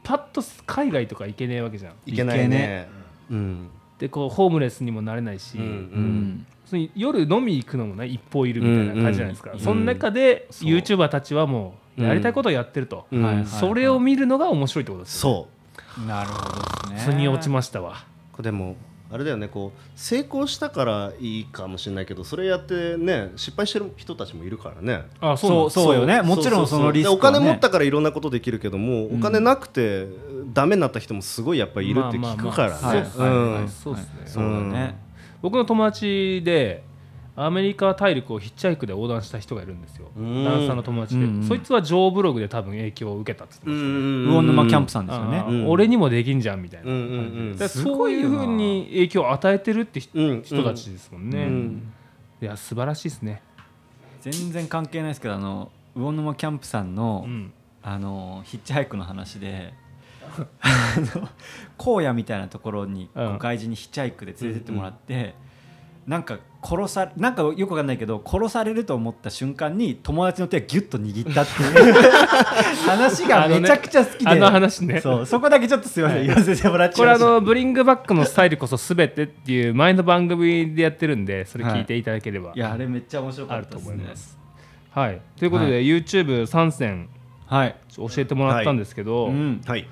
[0.02, 1.94] パッと海外とか行けねえわけじゃん。
[2.06, 2.48] いけないね。
[2.48, 2.88] ね。
[3.30, 3.68] うん。
[3.98, 6.90] でこうホームレスにもなれないし、うんうん。
[6.94, 9.59] 夜飲み行くのもね一方いるみたいな感じじゃないですか、うん。
[9.59, 13.44] うんその中で YouTuber たちはもうやりたいことをやってると、うん。
[13.44, 15.48] それを見るのが面白いってことですよ、
[15.96, 16.06] そう。
[16.06, 16.50] なるほ
[16.88, 17.12] どですね。
[17.12, 18.04] 腑に落ちましたわ。
[18.33, 18.76] これでも
[19.12, 25.03] あれだよねこう成功したからいいかもしれないけどそれやってね失敗してる人たちもいるからね。
[25.20, 26.23] あそうそうよね。
[26.23, 30.07] もちろんそのリスクは、ね、でお金持ったからいろんなことできるけども、お金なくて
[30.53, 34.96] ダメになった人もすごいやっぱりいるって聞くからね、そううんはいそうですね、そうだね、
[35.42, 36.85] 僕の友達で
[37.44, 40.11] アメリカ大陸をヒッチハイクで横断した人がいるんですよ。
[40.16, 40.44] うん。
[40.44, 43.85] ダンサーの友達で、うんうんそいつはジョーブログで多分影響を受けたっつってました。
[43.87, 43.92] ね
[44.26, 45.38] 魚沼キャンプさんですよね。
[45.38, 47.68] あー俺にもできんじゃんみたいな、うんうんうん。
[47.68, 51.92] そういうふうに影響を与えてるって人,、うん人たちですもんね、うん
[52.42, 53.42] いや素晴らしいですね、
[54.22, 57.53] 全然関係ないですけどあの魚沼キャンプさんの、うん。
[57.83, 59.72] あのヒッチハイクの話で
[60.61, 61.29] あの
[61.79, 63.38] 荒野みたいなところに、こううん。
[63.38, 65.35] 外人にヒッチハイクで連れてってもらって、
[66.06, 71.94] なんか殺さなんかよくわかんないけど殺されると思った瞬間に友達の手がギュッと握ったっていう。
[72.86, 74.30] 話がめちゃくちゃ好きで。
[74.30, 75.00] あの話ね。
[75.00, 75.26] そう。
[75.26, 76.26] そこだけちょっとすいません。
[76.26, 82.58] 言わせてもらっちこれあのブリングバックのスタイルこそ全てっていう前の番組でやってるんでそれ聞いていただければい。
[82.58, 83.94] やあれめっちゃ面白かったですね。
[83.94, 84.38] 思います。
[84.90, 87.08] はい、ということで、は YouTube 参戦
[87.50, 89.88] はい、教えてもらったんですけど、うん、はい、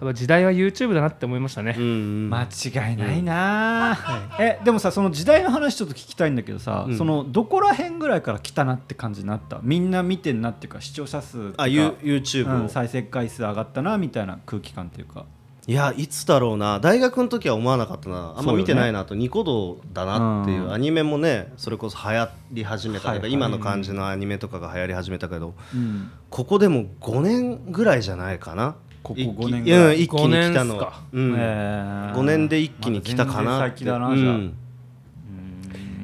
[0.00, 1.74] ぱ時代は YouTube だなって思いましたね。
[1.78, 3.92] うん間違いないな。
[3.92, 6.98] あ、えでもさその時代の話ちょっと聞きたいんだけどさ、うん。
[6.98, 9.60] そのどこら辺ぐらいから来たなって感じになった？
[9.62, 11.62] みんな見てんなっていうか視聴者数とか。
[11.62, 15.24] あユ YouTube を、うん再生回数上がったなみたいな空気感っていうか。
[15.68, 16.78] いやいつだろうな。
[16.78, 18.34] 大学の時は思わなかったな。
[18.36, 20.72] あんま見てないなと、ニコ動だなっていう、うん。
[20.72, 23.32] アニメもねそれこそ流行り始めたけど、はいはい。
[23.32, 26.10] 今の感じのアニメとかが流行り始めたけど、うん。
[26.30, 29.94] ここでも5年ぐらいじゃないかなここ一気5年ぐらい。
[29.94, 31.02] うん一気に来た5年っすのか。
[31.12, 31.34] うん。
[31.38, 32.14] えー。
[32.14, 33.64] 5年で一気に来たかな。
[33.66, 34.34] って先だな、じゃあ。
[34.34, 34.56] うん。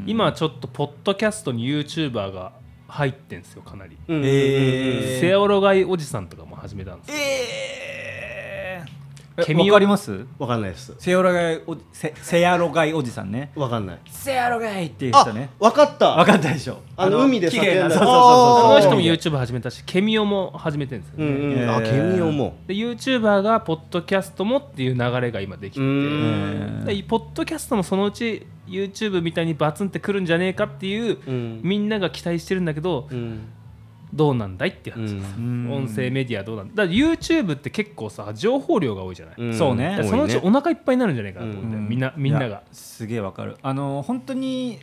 [0.06, 2.52] 今ちょっとポッドキャストに YouTuber が
[2.86, 4.22] 入ってんすよかなり、うん。
[4.24, 7.16] えーセオロガイおじさんとかも始めたんですよ。
[7.16, 8.11] えー、
[9.44, 10.26] ケミオわかります？
[10.38, 10.94] わかんないです。
[10.98, 13.50] セオロガイおセセヤロガイおじさんね。
[13.54, 13.98] わかんない。
[14.06, 15.50] セヤロガイっていうあ人ね。
[15.58, 16.10] わかった。
[16.10, 16.80] わかったでしょ。
[16.96, 17.94] あの海で綺麗な叫んだ。
[17.96, 18.74] そうそうそそうそう。
[18.74, 21.76] の人も YouTube 始めたしケミオも始めてるんですよね、うんうん、えー。
[21.76, 22.56] あケミオも。
[22.66, 25.80] で YouTuber がポッドキャストもっていう流れが今できて。
[25.80, 26.84] うてん。
[26.84, 31.60] でポッドキャストもそのうち YouTube みたいにバツンってくるんじゃねえかっていううん。
[31.62, 33.48] みんなが期待してるんだけどうん
[34.12, 35.72] どうなんだいっていう話です、うん。
[35.72, 36.86] 音声メディアどうなんだ。
[36.86, 39.54] だ YouTube って結構さ情報量が多いじゃない、ん。
[39.54, 40.00] そうね。
[40.04, 41.88] そのうちお腹いっぱいになるんじゃないかなと思って、うん。
[41.88, 42.56] みんなみんないが。
[42.56, 43.56] やすげえわかる。
[43.62, 44.78] あの本当に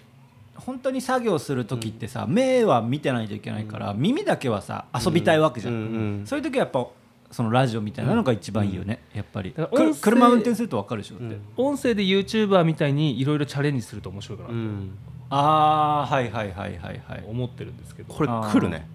[0.56, 5.80] 本当に作業する時ってさ、目は見てないといけないから、耳だけはさ遊びたいわけじゃん、うん。
[5.80, 5.84] う
[6.24, 6.24] ん。
[6.26, 6.88] そういう時はやっぱ
[7.32, 9.54] そのラジオみたいなのが一番いいよね、やっぱり。
[10.02, 11.36] 車運転するとわかるでしょ、だって。
[11.36, 11.42] うん。
[11.58, 14.98] 音声で YouTuber みたいにいろいろチャレンジすると面白いかなとうん。
[15.30, 17.24] ああはいはいはいはいはい。
[17.28, 18.88] 思ってるんですけど、これ来るね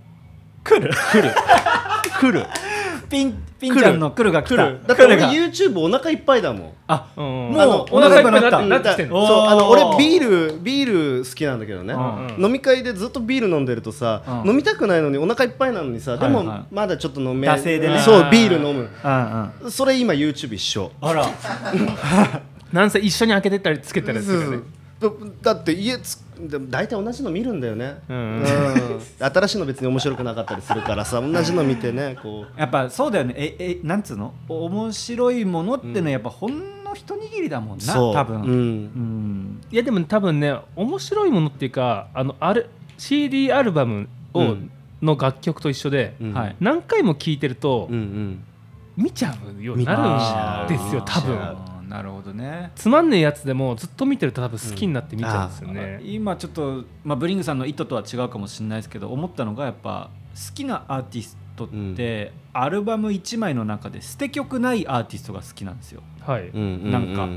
[0.65, 0.91] 来る。
[1.13, 1.31] 来る。
[2.21, 2.47] 来る。
[3.11, 4.33] ピンピンちゃんの来る。
[4.33, 4.81] が来る。
[4.87, 6.73] だって俺 YouTube お腹いっぱいだもん。
[6.87, 14.51] あうんもうお腹いっぱいになっお腹いっぱいてなってそうあの俺ビールビール好きなんだけどね、うん飲み会でずっとビール飲んでるとさ、うん。
[14.51, 18.01] 飲みたくないのにお腹いっぱいなのにさ、でもまだちょっと飲め惰性でね。
[18.01, 18.91] そうビール飲む。
[19.05, 19.71] うんうん。
[19.71, 20.91] それ今 YouTube 一緒。
[21.01, 21.27] あら。
[22.73, 24.21] なんせ一緒に開けてったりつけたり。
[24.21, 24.63] するよねだ
[25.43, 28.17] だって家つでも大体同じの見るんだよね、うん。
[28.17, 29.01] うん。
[29.19, 32.61] 新しいの別に面白くなかったりするからさ同じの見てねこう。
[32.61, 33.35] やっぱそうだよね。
[33.37, 34.35] ええなんつうの？
[34.49, 38.15] 面白いものってのはやっぱほんの一握りだもんな、そう。
[38.15, 38.43] 多分。
[38.43, 38.49] うん。
[38.49, 39.61] うん。
[39.71, 42.67] いやでも多分ね面白いものっていうかあのあれ
[42.99, 44.71] CD アルバムを、うん。
[45.03, 46.33] の楽曲と一緒で、うん。
[46.33, 46.57] はい。
[46.61, 48.45] 何回も聴いてると、うんうん。
[48.97, 51.57] 見ちゃうようになるんですよ多分
[51.95, 52.73] なるほどね。
[52.75, 66.03] つまんねえやつでもずっと見てると多分好きになって見ちゃうんですよね、今ちょっと、まあ、ブリングさんの意図とは違うかもしれないですけど思ったのがやっぱ好きなアーティストって、アルバム1枚の中で捨て曲ないアーティストが好きなんですよ。
[66.21, 66.91] はい、うんうん。
[66.91, 67.29] なんか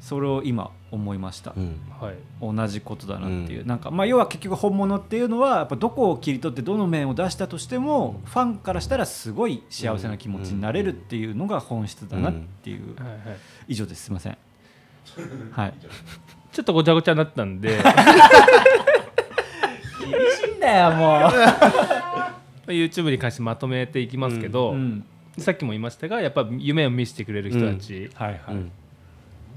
[0.00, 1.76] それを今思いました、うん。
[2.00, 2.14] はい。
[2.40, 3.66] 同じことだなっていう、うん。
[3.66, 13.18] なんかまあ要は結局本物っていうのはやっぱどこを切り取ってどの面を出したとしてもファンからしたらすごい幸せな気持ちになれるっていうのが本質だなっていう、はいはい
[13.68, 14.04] 以上です。
[14.04, 14.38] すいません。
[15.52, 15.74] はい。
[16.52, 17.78] ちょっとごちゃごちゃになったんで。
[20.00, 21.30] 厳しいんだよも
[22.66, 25.04] YouTube に関してまとめていきますけど、う、うん、
[25.38, 28.72] さっきも言いましたがやっぱ夢を見せてくれる人たち、はいはい、うん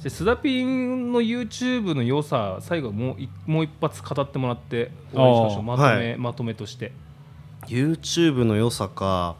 [0.01, 5.63] で須田ピンの YouTube の良さ最後もういもう一発語ってもらって終わりにしましょう。
[5.63, 6.17] まとめ、はい。
[6.17, 6.91] まとめとして。
[7.67, 9.36] YouTube の良さか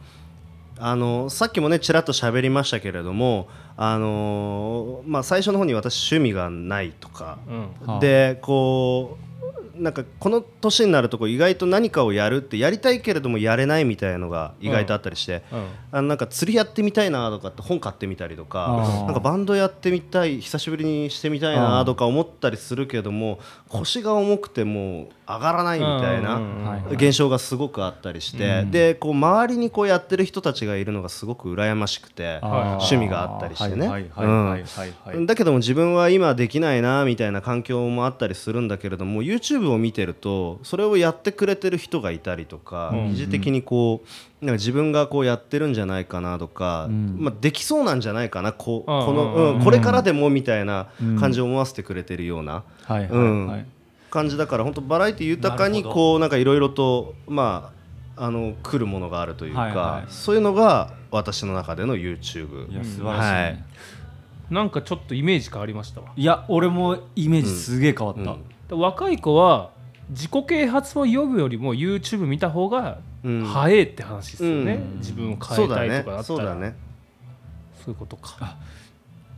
[0.78, 7.60] あのさっきもねちらっと喋りましたけれどもあのまあ最初の方に私趣味がないとか、うん。
[7.86, 9.33] はあでこう
[9.76, 26.40] なんかこの年になるとこう意外と何かをやるってやりたいけれどもやれないみたいなのが意外とあったりして、うんあのなんか釣りやってみたいなとかって本買ってみたりとかなんかバンドやってみたい久しぶりにしてみたいなとか思ったりするけども腰が重くてもう上がらないみたいな。
[26.90, 28.70] 現象がすごくあったりして、うん。
[28.70, 32.40] でこう周りにこうやってる人たちがいるのがすごく羨ましくてはい。
[32.40, 33.88] 趣味があったりしてね。
[35.26, 43.14] だけども自分は今できないなみたいな環境もあったりするんだけれども YouTube を見てるとそれをやってくれてる人がいたりとか、うん。
[43.14, 44.02] 疑似的にこ
[44.42, 47.16] うなんか自分がこうやってるんじゃないかなとか、うん。
[47.18, 49.56] まあ、できそうなんじゃないかなこううんこの、うん。
[49.56, 52.64] うんこれからでもみたいなうん感じを思わせてくれてるような。
[52.84, 53.46] はいはいうん。
[53.48, 53.66] はい
[54.10, 57.72] 感じだから本当バラエティ豊かにこうなんかいろいろとま
[58.16, 60.12] ああの来るものがあるというか、はいはい。
[60.12, 63.56] そういうのが私の中での YouTube いや素晴らしい。
[63.56, 63.64] ね、
[64.50, 66.12] なんかちょっとイメージ変わりましたわ。
[66.14, 68.44] い、や俺もイメージすげえ変わった、うん。
[68.46, 69.70] で若い子は
[70.10, 73.44] 自己啓発を読むよりも YouTube 見た方がうん。
[73.44, 74.98] 早いって話ですよね、うん。
[74.98, 76.22] 自分を変えたいとかあったら。
[76.22, 76.76] そうだね。
[77.84, 78.56] そういうことか。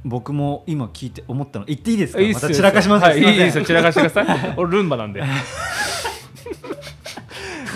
[0.05, 2.21] 僕も今聞いて思ったの言っていいですか？
[2.21, 3.05] いいまた散らかします。
[3.05, 3.65] はい、いすいですよ。
[3.65, 4.55] 散らかしてください。
[4.57, 5.21] 俺ルンバなんで。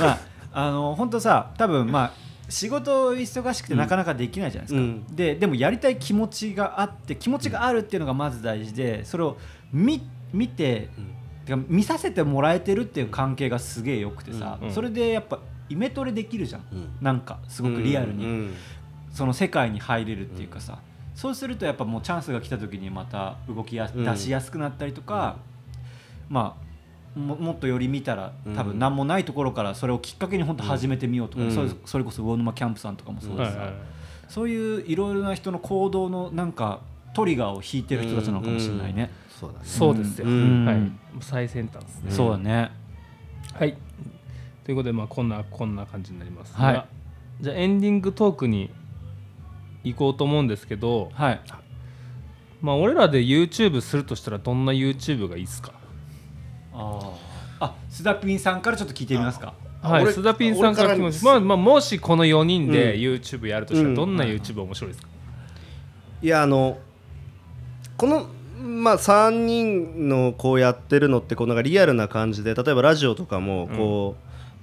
[0.01, 0.19] まあ
[0.53, 2.13] あの本当さ多分まあ
[2.49, 5.07] 仕事忙しくてなかなかできないじゃないですか、うん。
[5.15, 9.37] ででもやりたい気持ちがあって気持ちがあるっていうのがまず大事でそれを
[9.73, 10.03] 見
[10.33, 11.01] 見て、てか
[11.57, 14.69] 見させてもらえてるっていう関係がすげえよくてさ、うん。
[14.69, 14.75] うん。
[14.75, 15.39] それでやっぱ
[15.69, 16.89] イメトレできるじゃん、うん。
[17.01, 18.55] なんかすごくリアルに、うん
[19.13, 20.79] その世界に入れるっていうかさ、
[21.17, 25.39] そうするとやっぱもうチャンスが来た時にまた動きや、うん出しやすくなったりとか、
[26.29, 26.57] ま
[27.17, 28.55] あももっとより見たらうん。
[28.55, 31.53] 多分何もないところからそれをきっかけに本当始めてみようとか、うん。
[31.53, 33.73] それそれこそ魚沼キャンプさんとかもそうですさ、
[34.29, 36.83] そういういろいろな人の行動のなんか
[37.13, 39.11] トリガーを引いてる人たちなのかもしれないね。
[39.41, 39.65] そうだね。
[39.65, 40.65] そうですよ、うん。
[40.67, 40.99] はいうん。
[41.21, 42.71] 最先端ですね、そうだね。
[43.55, 43.77] はい。
[44.65, 46.87] ということでまあこんなこんな感じになりますが、はい。
[47.41, 48.71] じゃあエンディングトークに
[49.83, 51.41] 行こうと思うんですけどはい。
[52.61, 55.73] まあ俺らで YouTube するとしたらどんな YouTube がいいですか？
[56.75, 57.01] あ
[57.61, 57.65] あ。
[57.65, 59.55] あ、須田ピンさんからちょっと聞いてみますか。
[59.83, 61.25] はい、俺須田ピンさんから聞きます。
[61.25, 63.01] まあまあもしこの4人でうん。
[63.15, 64.17] YouTube やるとしたうんらどん。
[64.17, 65.09] な YouTube 面白いですか、
[66.21, 66.79] いやあの
[67.97, 68.27] この
[68.81, 74.17] まあ3人のこうやってるのってこうなんかリアルな感じで例えばラジオとかもこ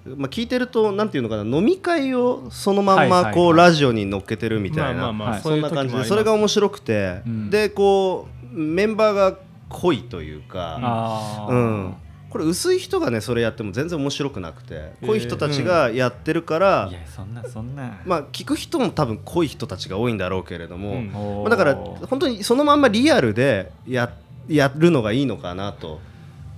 [0.06, 7.50] う、まあ、聞いてるとなんていうのかな飲み会をそのまんまこうラジオに乗っけてるみたいなそんな感じでそれが面白くて、うん。
[7.50, 9.38] でこうメンバーが
[9.70, 11.48] 濃いというか。
[11.50, 11.96] うん、
[12.30, 18.02] これ薄い人がねそれやっても全然面白くなくて濃い人たちがやってるから、いやそんなそんな。
[18.06, 21.44] まあ聞く人も多分濃い人たちが多いんだろうけれども、うん。
[21.44, 24.12] まだから本当にそのまんまリアルでや
[24.50, 26.02] やるのがいいのかなと。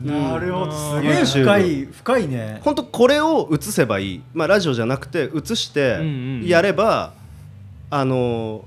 [0.01, 0.72] なるほど。
[0.72, 1.03] すうん。
[1.03, 2.61] げえ深い深いね。
[2.63, 6.05] 本当これを映せばいい、まあ、ラジオじゃなくて映してうんう
[6.45, 7.13] んやれば、
[7.91, 8.65] あの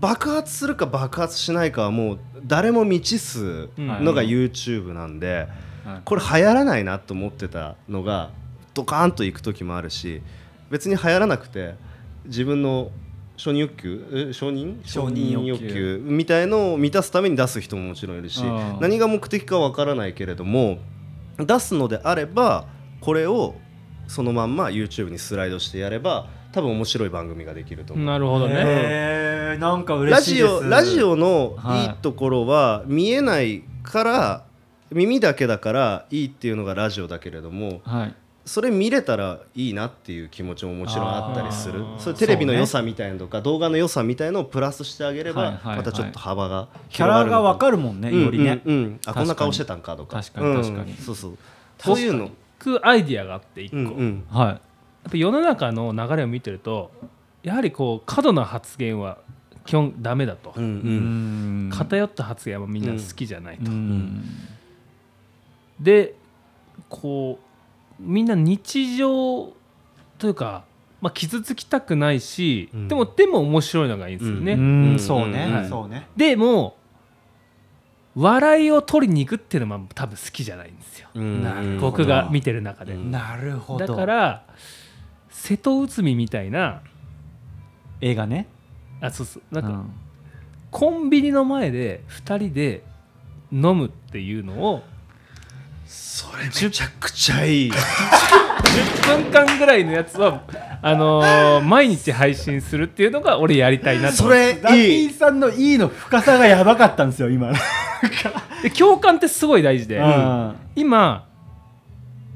[0.00, 4.28] 爆発するか爆発しないかはもう誰も未知数のがうん。
[4.28, 5.48] YouTube なんで、はい
[6.04, 8.30] これ流行らないなと思ってたのが
[8.74, 10.22] ドカーンといく時もあるし
[10.70, 11.74] 別に流行らなくて
[12.26, 12.90] 自分の
[13.36, 14.80] 承認欲求え承認？
[14.84, 16.00] 承認欲求。
[16.04, 20.78] みたいのを満たすために出す人ももちろんいるしうん何が目的かわからないけれども
[21.38, 22.66] 出すのであれば
[23.00, 23.54] これを
[24.06, 28.06] そのまんま YouTube にスライドしてやれば多分面白い番組ができると思う。
[28.06, 30.52] なるほどね、なんか嬉ラジしいです。
[30.52, 31.82] オラジオのはい。
[31.84, 34.44] いいところは見えないから
[34.90, 38.14] 耳だけだからいいっていうのがラジオだけれどもはい。
[38.46, 41.84] それ見れたらいいなっていう気持ちももちろんあったりする。
[41.98, 45.76] それテレビの良さみたいなのとか動画の良さみたいのをプラスしてあげればはいはいはい。
[45.76, 48.60] またちょっと幅がキャラがわるかるもんねよりね。
[48.64, 48.82] うんうん。
[48.84, 50.20] うんあこんな顔してたんかとか。
[50.20, 50.90] 確かに確かに。
[50.92, 51.14] うんそう。
[51.14, 51.38] そう
[51.78, 52.30] そういうの。
[52.58, 54.24] 僕アイディアがあって一個、うんやっうん。
[54.30, 54.60] は
[55.04, 56.90] ぱ世の中の流れを見てると
[57.42, 59.18] やはりこう過度な発言は
[59.64, 60.70] 基本ダメだと、うんうい。
[60.70, 61.68] うん。
[61.68, 64.24] ん偏った発言はみんな好きじゃないと、うん
[65.80, 66.14] で
[66.88, 69.52] こうみんな日常
[70.18, 70.64] というか、
[71.00, 72.88] まあ、傷つきたくないし、うん。
[72.88, 74.56] でもでも面白いのがいいんですよね、う
[74.94, 74.98] ん。
[74.98, 75.62] そうね。
[75.62, 75.68] うん。
[75.68, 76.08] そうね。
[76.16, 76.76] でも
[78.14, 81.08] 笑いを取りに行くっていうのは多分好きじゃないんですよ、
[81.80, 83.10] 僕が見てる中で、うん。
[83.10, 83.86] なるほど。
[83.86, 84.46] だから
[85.30, 86.82] 瀬戸内海みたいな
[88.00, 88.48] 映画ね。
[89.00, 89.54] あそうそう。
[89.54, 89.92] なんか、うん。
[90.70, 92.82] コンビニの前で2人で
[93.52, 94.82] 飲むっていうのを
[95.90, 97.72] それめちゃくちゃいい。
[97.72, 100.44] 10分間ぐらいのやつは
[100.82, 104.16] あのー毎日配信するっていうのが俺やりたいなと。
[104.16, 107.52] それダッキいいーさんの「いい」の深さがやばかったんですよ今。
[108.62, 110.54] で共感ってすごい大事で、うん。
[110.76, 111.26] 今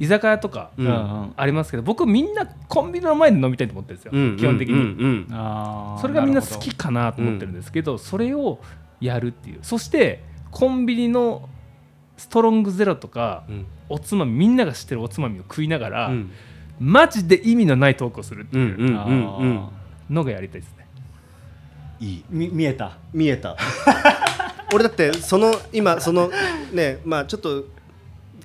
[0.00, 0.70] 居酒屋とか
[1.36, 5.26] ありますけど、僕みんなコンビニの前で飲みたいと思ってるんですよ、うん基本的に、うん
[6.00, 8.58] それがみんな好きかなと思ってるんですけど、それを
[9.00, 9.60] やるっていう。
[9.62, 11.48] そしてコンビニの
[12.16, 13.66] ストロングゼロとかうん。
[13.88, 16.30] おつまみみんなが知ってるおつまみを食いながら、うん。
[16.80, 20.86] マジで意味のないトークをするってうんいうのがやりたいですね、
[22.00, 22.24] いい。
[22.30, 22.98] 見えた。
[23.12, 23.56] 見えた。
[24.74, 26.30] 俺だってその今その
[26.72, 27.64] ねまあちょっと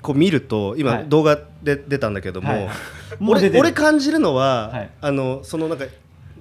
[0.02, 1.06] こう見ると今はい。
[1.10, 2.70] 動画で出たんだけども、はい。
[3.26, 4.90] 俺俺感じるのは、はい。
[5.02, 5.86] あのそのなんか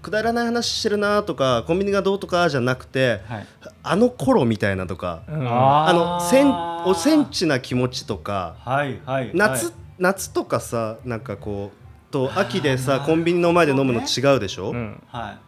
[0.03, 3.47] くだらない話してるなとかコンビニがどうとかじゃなくてはい。
[3.83, 5.47] あの頃みたいなとかうん。
[5.49, 9.31] あのセンーおセンチな気持ちとかはいはい。
[9.35, 9.75] 夏、はい。
[9.99, 15.03] 夏とかさなんかこうと秋でさコンビニの前で飲むの違うでしょ、うん。
[15.09, 15.39] はい。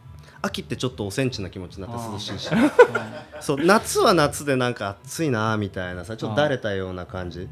[0.42, 2.34] 秋ってちょっとおセンチな気持ちになって涼し。
[2.34, 2.38] い。
[2.38, 2.48] し
[3.40, 7.48] そう夏は夏でなんか暑いなみたいなさちょっとだれたような感じ。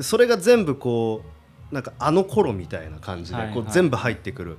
[0.00, 1.22] それが全部こ
[1.70, 3.54] うなんかあの頃みたいな感じではいはい。
[3.54, 4.58] こう全部入ってくる、いいね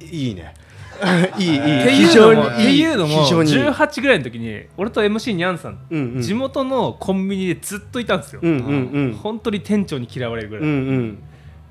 [0.00, 3.52] いいいって非いうのもって常にいいいうのも非常に。
[3.52, 6.14] いい18ぐらいの時に俺と MC にゃんさん、うん。
[6.14, 9.14] うん地元のコンビニでずっといたんですよ、うんうんうん。
[9.14, 11.22] 本当に店長に嫌われるぐらい、うんうん。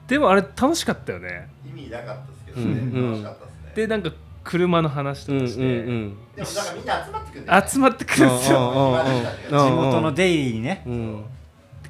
[0.07, 1.47] でもあれ楽しかったよね。
[1.65, 3.11] 意味なかったですけどね、うんうん。
[3.11, 3.71] 楽しかったですね。
[3.75, 4.11] でなんか
[4.43, 7.67] 車の話うんうんとかして、うんでもなんかみんな集まってくるんだよね。
[7.69, 9.03] 集まってくるんですよ。
[9.51, 10.83] うん地元のデイリーにね。
[10.85, 11.23] うん。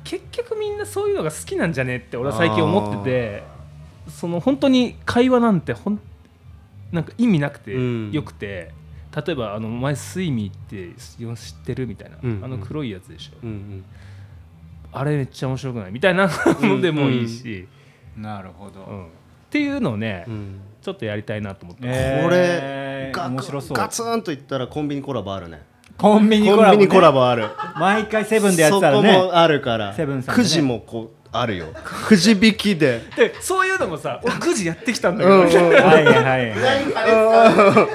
[0.04, 3.44] 結局みんなそういうのが好きなんじゃねって俺は最近思ってて
[4.10, 6.00] その本当に会話なんてほん
[6.94, 8.12] なんか意味なくてうん。
[8.12, 8.72] よくて、
[9.16, 10.94] 例えばあの前スイミーって
[11.36, 13.86] 知ってるみたいな、うんあの黒いやつでしょ、うんうん。
[14.92, 16.30] あれめっちゃ面白くないみたいな
[16.62, 17.68] のでもいいし、
[18.16, 19.06] なるほど、うん。
[19.06, 19.08] っ
[19.50, 20.62] ていうのをね、うん。
[20.82, 23.78] ちょっとやりたいなと思って、えーこれガ面白そう。
[23.78, 25.64] ガツンといったらコンビニコラボあるね。
[25.98, 27.50] コンビニコラボ,、コンビニコラボある。
[27.80, 29.94] 毎回セブンでやってたらそねこもあるから。
[29.94, 30.44] セブンさんね。
[30.44, 31.68] くじもこうあるよ。
[31.84, 33.02] くじ引きで。
[33.16, 35.74] でそういうのもさ俺9時やってきたんだうんけど、うん。
[35.74, 37.90] はいはいはい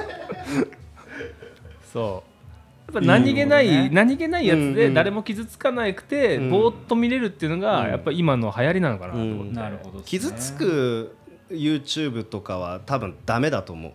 [1.91, 2.23] そ
[2.91, 2.93] う。
[2.93, 3.89] やっぱ何気ないいいよね。
[3.91, 4.73] 何気ないやつうんうん。
[4.75, 6.49] で誰も傷つかなくて、うん。
[6.49, 7.89] ぼーっと見れるっていうのが、うん。
[7.89, 10.03] やっぱ今の流行りなのかなと思って、なるほどね。
[10.05, 11.15] 傷つく
[11.49, 13.91] YouTube とかは多分ダメだと思う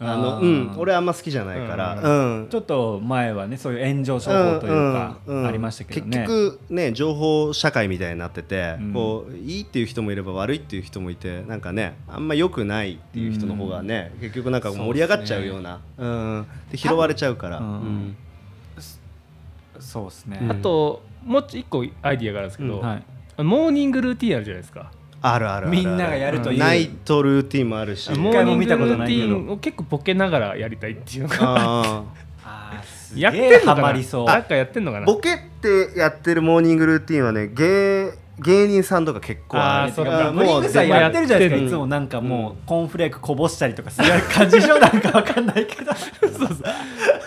[0.00, 1.94] あのうん俺あんま好きじゃないから。
[2.02, 2.42] うん。
[2.42, 2.48] うん。
[2.48, 6.26] ちょっと前はねそういう炎上商法というか、うんうんありましたけどね。
[6.26, 8.92] 結局ね情報社会みたいになってて、うん。
[8.92, 16.46] こういいっていう人もいれば悪いっていう人もいてなんかねあんま良くないっていう人の方がね、結局なんか盛り上がっちゃうようなうん。
[16.70, 17.66] で拾われちゃうから、うん。
[17.66, 18.16] うん。
[19.80, 24.92] そうですね、うんあともう一個アイディアがあるんですけど、はい、モーニングルーティンあるじゃないですか
[25.26, 26.58] あるあるみんながやるという。
[26.58, 28.10] ナイトルーティンもあるし。
[28.10, 29.26] モーニングル回も見たことーテないけど。
[29.26, 31.36] ィンを結構ボケながらやりたいっていうのが。
[31.40, 32.02] あ
[32.44, 33.82] あーすげやってんのかな？
[33.82, 34.26] マりそう。
[34.26, 35.06] なんかやってんのかな？
[35.06, 39.56] ーボケってやってるモーニングルーティンはね芸芸人さんとか結構。
[39.56, 40.30] あるあーそうか。
[40.30, 41.66] ブリングさんやってるじゃないですか。
[41.66, 44.78] いつもなんかもうコーンフレークこぼしたりとかする感じでしょ？
[44.78, 45.94] なんかわかんないけど。
[46.20, 46.58] そうそう。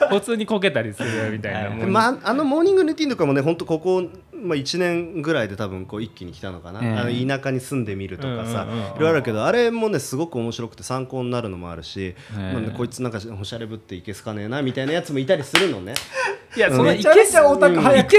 [0.09, 4.03] 普通にこけたりするみたいな、はいもうまあ、あのモーニングルーティンとかもね本当ここ、
[4.41, 6.91] まあ、1年ぐらいで多分こう一気に来たのかな、ええ。
[6.91, 12.53] あの田舎に住んでみるとかさ、いろいろあるけどあれもねすごく面白くて参考になるのもあるし、ええ。
[12.53, 15.93] まあねこいつなんかおしゃれぶっていけすかねえなみたいなやつもいたりするのね、
[16.55, 17.25] いやそのいけ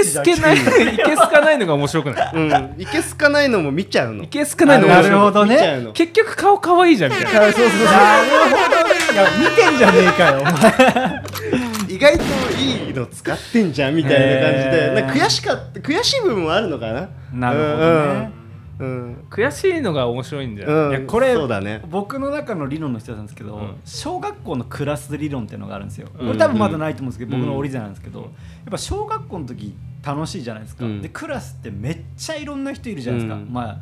[0.03, 0.57] すけない。
[0.57, 2.31] いけすかないのが面白くない。
[2.35, 4.23] うん、いけすかないのも見ちゃうの。
[4.23, 5.19] いけすかないのがな面白い。
[5.19, 5.91] るほどね見ちゃうの。
[5.93, 7.41] 結局顔可愛いじゃんみたいな。
[7.41, 7.85] そうそうそう。
[7.85, 11.68] なるほどねいや見てんじゃねえかよお前
[11.99, 12.23] 意外と
[12.57, 17.09] いいの使ってんじゃんみたいな感じでなんか悔しかった悔しい部分もあるのかな。
[17.33, 18.31] なるほどね。
[18.79, 19.25] うん、うん。
[19.29, 21.81] 悔しいのが面白いんだよ、うんいやこれそうだね。
[21.89, 26.27] 僕の中の理論の一つなんですけど、うん小学校のクラス理論っていうのがあるんですよ、うん。
[26.27, 27.41] これ多分まだないと思うんですけど、うん。
[27.41, 28.29] 僕のオリジナルなんですけど、やっ
[28.71, 31.01] ぱ小学校の時楽しいじゃないですか、うん。
[31.01, 33.51] でクラスってめっちゃいろんな人いるじゃないですか、うん。
[33.51, 33.77] まあ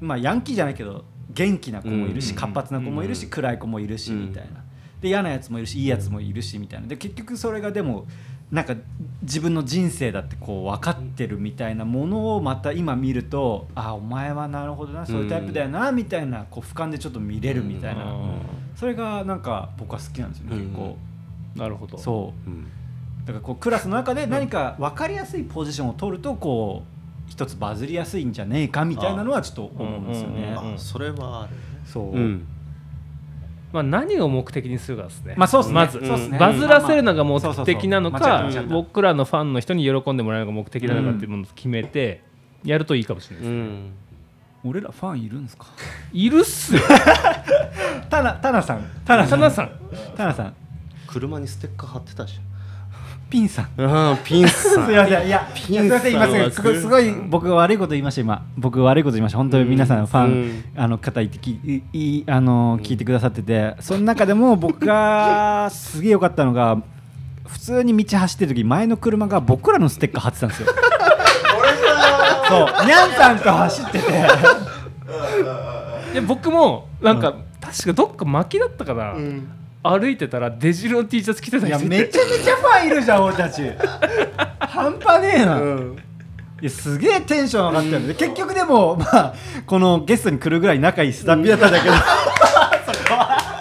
[0.00, 2.36] まあヤンキーじゃないけど元気な子もいるし、うん。
[2.36, 3.30] 活発な子もいるし、うん。
[3.30, 4.28] 暗い子もいるし、うん。
[4.28, 4.61] みたいな
[5.02, 6.86] で嫌なやつもいるしいいやつもいるしみたいな。
[6.86, 8.06] で結局それがでも
[8.50, 8.74] なんか
[9.22, 18.14] 自分の人生だってこう分かってるみたいなものをまた今見るとあお前はなるほどなそういうタイプだよなみたいなこう俯瞰でちょっと見れるみたいな、
[18.76, 20.62] それがなんか僕は好きなんですよね、うん。
[20.66, 20.96] 結構。
[21.56, 21.98] なるほど。
[21.98, 22.50] そう。
[22.50, 22.66] うん。
[23.24, 30.56] だからこうクラスの中で何か分かりやすいポジションを取るとこう一つバズりやすいんじゃねえかみたいなのはちょっと思うんですよね。
[30.76, 31.54] それはある
[31.86, 32.46] そう、うん
[33.72, 35.34] まあ、何を目的にするかですね。
[35.36, 35.74] まあそうっすね。
[35.74, 36.38] まず、そうっすね。
[36.38, 42.22] バズらせるのが目的なのか僕らのファンの人に喜んでもらえるのが目的なのかっていうものを決めて
[42.64, 43.92] やるといいかもしれないです、うん。
[44.64, 45.66] 俺らファンいるんですか？
[46.12, 46.82] いるっすよ。
[48.10, 48.84] タナタナさん。
[49.04, 49.70] タナタナさん。
[50.16, 50.54] タナさん。
[51.06, 52.38] 車にステッカー貼ってたじ
[53.32, 53.80] ピンさん。
[53.80, 54.84] ゃんピンスさん。
[54.88, 55.26] すいません。
[55.26, 56.50] いやピンいやすいません。
[56.52, 58.42] すごいすごい僕が悪いこと言いました今。
[58.58, 59.38] 僕が悪いこと言いました。
[59.38, 60.64] 本当に皆さんファン、うん。
[60.76, 63.74] あの方いてきいいあの聞いてくださってて。
[63.80, 66.76] その中でも僕がすげえ良かったのが
[67.46, 70.68] 普通に道走ってる時前の車が僕らのステッカー貼ってたんですよ。
[72.50, 72.66] そう。
[72.84, 73.98] ニャンさんと走ってて。
[76.12, 79.48] いや僕もなんか、確かどっか巻きだったかな、うん
[79.82, 83.62] 歩いてたらデジルの T シャツ着てたいやめちゃめちゃファンいるじゃん俺たち。
[84.60, 85.96] 半端ねえな、うん。
[86.60, 89.34] いやすげえテンション上がったよね、で結局でもまあ
[89.66, 91.94] このゲストに来るぐらい仲いいスタッフだったんだけど、
[92.86, 93.52] そこは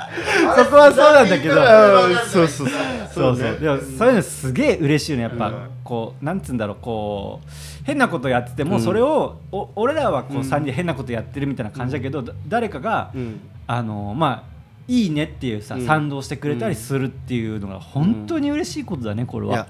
[0.56, 1.56] そこはそうなんだけど。
[1.56, 2.16] うん。
[2.30, 2.92] そうそうそう。
[3.14, 3.60] そうそう。
[3.60, 7.50] でもそういうのすげえ嬉しいのやっぱ、うんこうなんつうんだろうこう
[7.84, 8.82] 変なことやってても、うん。
[8.82, 10.42] それをお俺らはこううん。
[10.42, 13.40] 3人で変なことやってるみたいな感じだけど、だ誰かが、うん。
[13.66, 14.61] あのまあ
[14.92, 15.86] いいねっていうさ、うん。
[15.86, 19.68] 賛同してくれたりするっていうのが本当に嬉しいことだねこれは。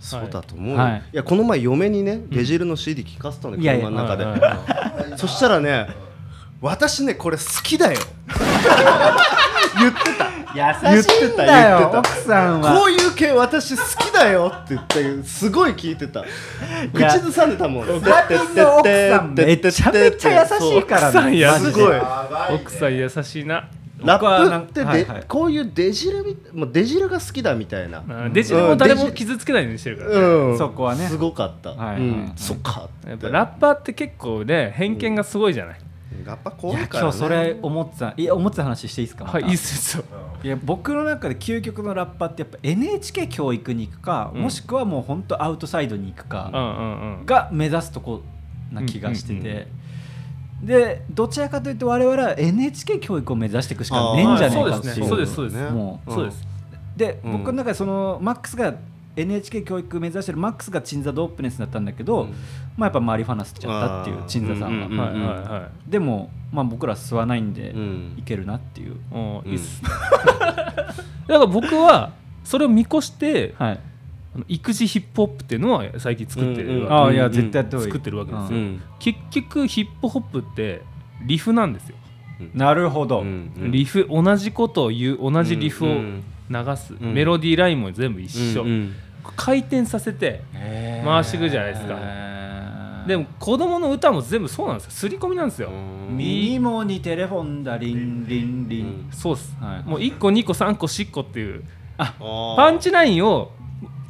[0.00, 1.02] そうだと思うよ、はい。
[1.12, 4.16] い、やこの前嫁にねデジルの CD 聞かせたのよいやいや車の中
[5.10, 5.86] で、そしたらね
[6.60, 8.00] 私ねこれ好きだよ。
[9.78, 10.34] 言ってた。
[10.54, 12.74] 優しいんだよ言ってた奥さんは。
[12.76, 16.20] こういう系私好きだよって言ってすごい聞いてた。
[16.98, 17.88] や口ずさんでたもん。
[17.88, 18.26] 奥さ
[19.20, 21.72] んめちゃめちゃ優しいから奥さん優しいマジで。
[21.72, 22.00] すごい。
[22.54, 23.68] 奥さん優しいな
[24.04, 25.24] ラ僕はなんップってで、はいはい。
[25.26, 28.04] こういうデジルみもうデジルが好きだみたいな。
[28.08, 30.16] あデジルも誰も傷つけないようにしてるから、ね。
[30.16, 30.58] うん。
[30.58, 31.06] そこはね。
[31.06, 32.32] すごかった、はいはいうん。
[32.36, 32.88] そっか。
[33.06, 35.80] やっぱラッパーって結構ね偏見がすごいじゃない、
[36.24, 38.14] ラッパ怖いから、ね、今日それ思ってた。
[38.16, 39.24] いや思ってた話していいですか？
[39.24, 40.04] はいいいっすよ。
[40.42, 44.42] いや僕の中で究極のラッパーってやっぱ NHK 教育に行くか、うん。
[44.42, 47.26] もしくはもう本当アウトサイドに行くうんかうんうん。
[47.26, 48.22] が目指すとこ
[48.70, 49.66] な気がしてて、うんうんうん
[50.64, 54.94] でどちらかというと我々は NHK 教育を目指していくしかねえんじゃねえかっていう。
[54.94, 55.06] そうですね。
[55.06, 56.48] そうですそうですもうそうです。
[56.96, 57.32] で、うん。
[57.38, 58.74] 僕の中でそのマックスが
[59.16, 62.34] NHK 教育目指してるマックスが鎮座ドープネスだったんだけど、うん。
[62.76, 68.14] まあやっぱマリファナ吸っちゃったっていう鎮座さんは、うんうんはいはいはでも、まあ、僕ら吸わないんで、うん。
[68.18, 69.50] いけるなっていう、いうん。
[69.50, 69.82] いいっす。
[69.84, 70.94] だか
[71.26, 72.12] ら僕は
[72.44, 73.80] それを見越してはい、
[74.48, 76.86] 育児ヒップホップっていうのは最近作ってるうんうん。
[76.86, 77.92] わああいやうん絶対やった方がいい。
[77.92, 78.82] 作ってるわけですよ、うん。
[78.98, 80.82] 結局ヒップホップって
[81.26, 81.96] リフなんですよ、
[82.52, 83.70] なるほど、うんうん。
[83.70, 87.14] リフ同じことを言う同じリフをうん流す、ん。
[87.14, 88.92] メロディーラインも全部一緒、うんうん。
[89.36, 90.42] 回転させて
[91.04, 91.98] 回していくじゃないですか。
[93.06, 94.90] でも子供の歌も全部そうなんですよ。
[94.92, 95.70] 刷り込みなんですよ、
[96.08, 99.88] ミニモにテレフォンだリンリンリン、うんそうっす、はい。
[99.88, 101.62] もう1個2個3個4個っていう。
[101.96, 102.14] パ
[102.56, 103.52] パンチラインを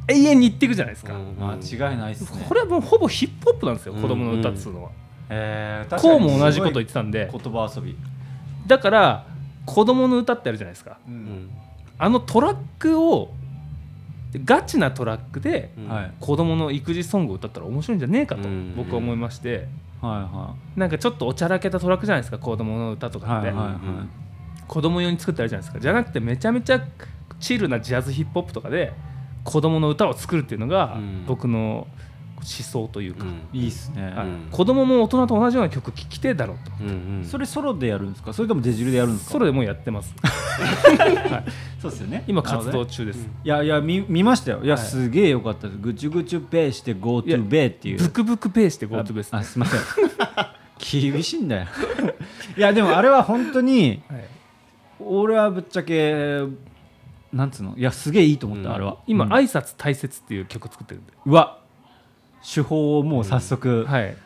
[0.09, 2.45] 永遠に言っていくじゃないですか、間違いないっすね。
[2.47, 4.91] これはもうほぼヒップホップなんですよ、うん子供の歌っつうのは、
[5.31, 7.31] えーこうも同じこと言ってたんで。
[7.31, 7.97] 言葉遊び、
[8.67, 9.27] だから
[9.67, 10.99] 子供の歌ってあるじゃないですか。
[11.99, 13.33] あのトラックを
[14.45, 16.13] ガチなトラックではい。
[16.21, 18.75] 子供の育児ソングを歌ったら面白いんじゃねえかとうん。
[18.77, 19.69] 僕は思いまして。
[20.03, 23.75] はなんかちょっとおちゃらけたトラックじゃないですか子供の歌といはいかって、はいはい
[24.67, 25.79] 子供用に作ってあるじゃないですか。
[25.79, 26.83] じゃなくてめちゃめちゃ
[27.39, 28.95] チルなジャズヒップホップとかで
[29.45, 31.25] 子供の歌を作るっていうのがうん。
[31.27, 31.87] 僕の
[32.37, 33.25] 思想というか、
[33.55, 34.27] いいっすね、はい。
[34.27, 34.49] うん。
[34.51, 36.57] 子供も大人と同じような曲聴きてえだろう
[37.23, 37.27] と。
[37.27, 38.35] それソロでやるんですか？
[38.35, 39.33] それともデジルでやるんですか？
[39.33, 40.15] それでもうやってます。
[41.81, 42.25] そうですよね。
[42.27, 44.61] 今活動中です、いやいや見見ましたよ。
[44.63, 44.85] いや、はい。
[44.85, 45.79] すげえよかったです。
[45.79, 47.99] ぐちゅぐちゅペーして Go いや to ベイっていう。
[47.99, 49.81] ブクブクペースで GoTo ベースあすいません。
[51.13, 51.67] 厳しいんだよ。
[52.59, 54.25] いやでもあれは本当にはい。
[55.01, 56.41] 俺はぶっちゃけ
[57.35, 57.76] なんつうの？
[57.76, 58.74] いやすげえいいと思った、うん。
[58.74, 58.99] あれは。
[59.07, 59.32] 今、うん。
[59.32, 61.59] 挨拶大切っていう曲作ってるんで、うわ
[62.43, 64.16] 手法をもう早速、はい。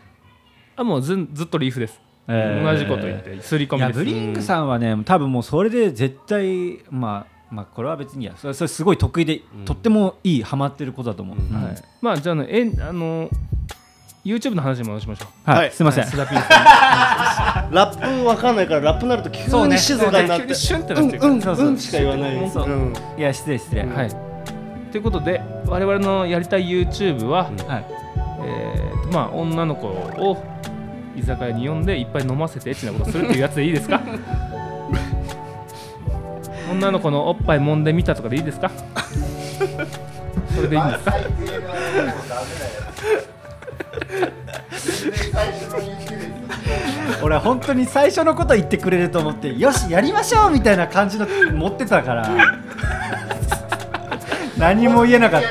[0.76, 2.72] あもうずんずっとリーフです、えー。
[2.72, 3.98] 同じこと言って刷り込みです。
[3.98, 8.36] ブリンクさんはね多分もうそれで絶対まあまあこれは別にや。
[8.36, 9.64] それそれすごい得意で、うん。
[9.64, 11.64] とってもいいハマってることだと思う、うんうん。
[11.64, 13.30] はい、まあじゃあねえあの
[14.28, 15.50] YouTube の話に戻しましょう。
[15.50, 15.72] はい、はい。
[15.72, 16.10] すいません、ラ
[17.92, 20.44] ップわかんないからラップになると急そうねに静かになって。
[20.44, 21.32] 急にシュンってなってるうん。
[21.32, 21.42] うん。
[21.42, 22.94] そうしか言わないそううん。
[23.16, 23.94] いや失礼失礼、ん。
[23.94, 24.10] はい
[24.90, 27.52] ということで我々のやりたい YouTube は、い
[28.44, 30.42] えーとまあ女の子を
[31.16, 31.84] 居酒屋に呼ん。
[31.86, 34.00] でいっぱい飲ませてエッチなことするっていうやつでいいですか
[36.70, 37.84] 女の子のおっぱい揉ん。
[37.84, 38.70] でみたとかでいいですか
[40.54, 40.88] それでいいん。
[40.90, 41.12] ですか
[47.22, 52.28] 俺は本当に最初のこと言ってくれると思ってよしやりましょうみたいな感じの持ってたから。
[54.58, 55.48] 何も言えなかった。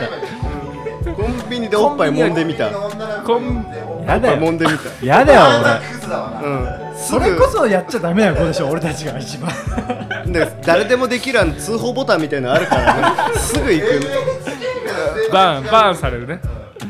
[1.12, 2.68] コンビニでおっぱい揉んでみた。
[2.68, 4.38] 女の子に呼んでおやだよ。
[4.38, 5.06] 揉んでみた。
[5.06, 6.30] やだよあクズだわ。
[6.30, 6.64] なうん。
[6.64, 9.50] 俺それこそやっちゃダメな子でしょ俺たちが一番。
[10.32, 12.94] で誰でもできるあの通報ボタンみたいなのあるから
[13.32, 13.40] ね。
[13.40, 14.02] すぐ行く。
[15.32, 16.40] バーンバーンされるね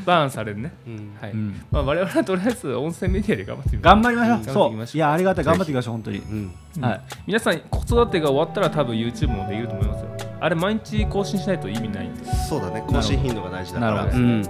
[0.06, 1.18] バーンされるね、うん。
[1.20, 1.62] はい、ん。
[1.72, 4.44] まあ、我々はとりあえず音声メディアで頑張ってみ頑張りましょう。
[4.54, 4.96] そいきましょう。
[4.96, 5.46] ういやありがたい。
[5.46, 6.20] 頑張っていきましょう本当に。
[6.20, 6.52] うん。
[6.82, 7.02] はい。
[7.28, 10.10] 皆さん子育てが終わったら多分 YouTube もできると思いますよ。
[10.40, 12.84] あれ毎日更新しないと意味ないんでそうだね。
[12.88, 13.94] 更新頻度が大事だから。
[13.94, 14.24] なるほど。
[14.24, 14.44] うん。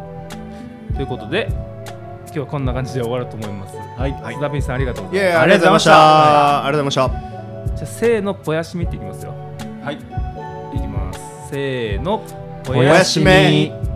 [0.96, 1.48] ということで
[2.26, 3.78] 今日はこんな感じで終わると思います。
[3.78, 4.14] はい。
[4.14, 6.66] 須田ピンさんありがとうごいざいまやいやありがとうございました。
[6.66, 7.78] ありがとうございました。
[7.78, 9.34] すじゃあせーのぽやしみっていきますよ。
[9.84, 9.96] はい。
[9.96, 9.98] い
[10.80, 11.20] きます。
[11.52, 12.22] せーの
[12.70, 13.87] おやしみ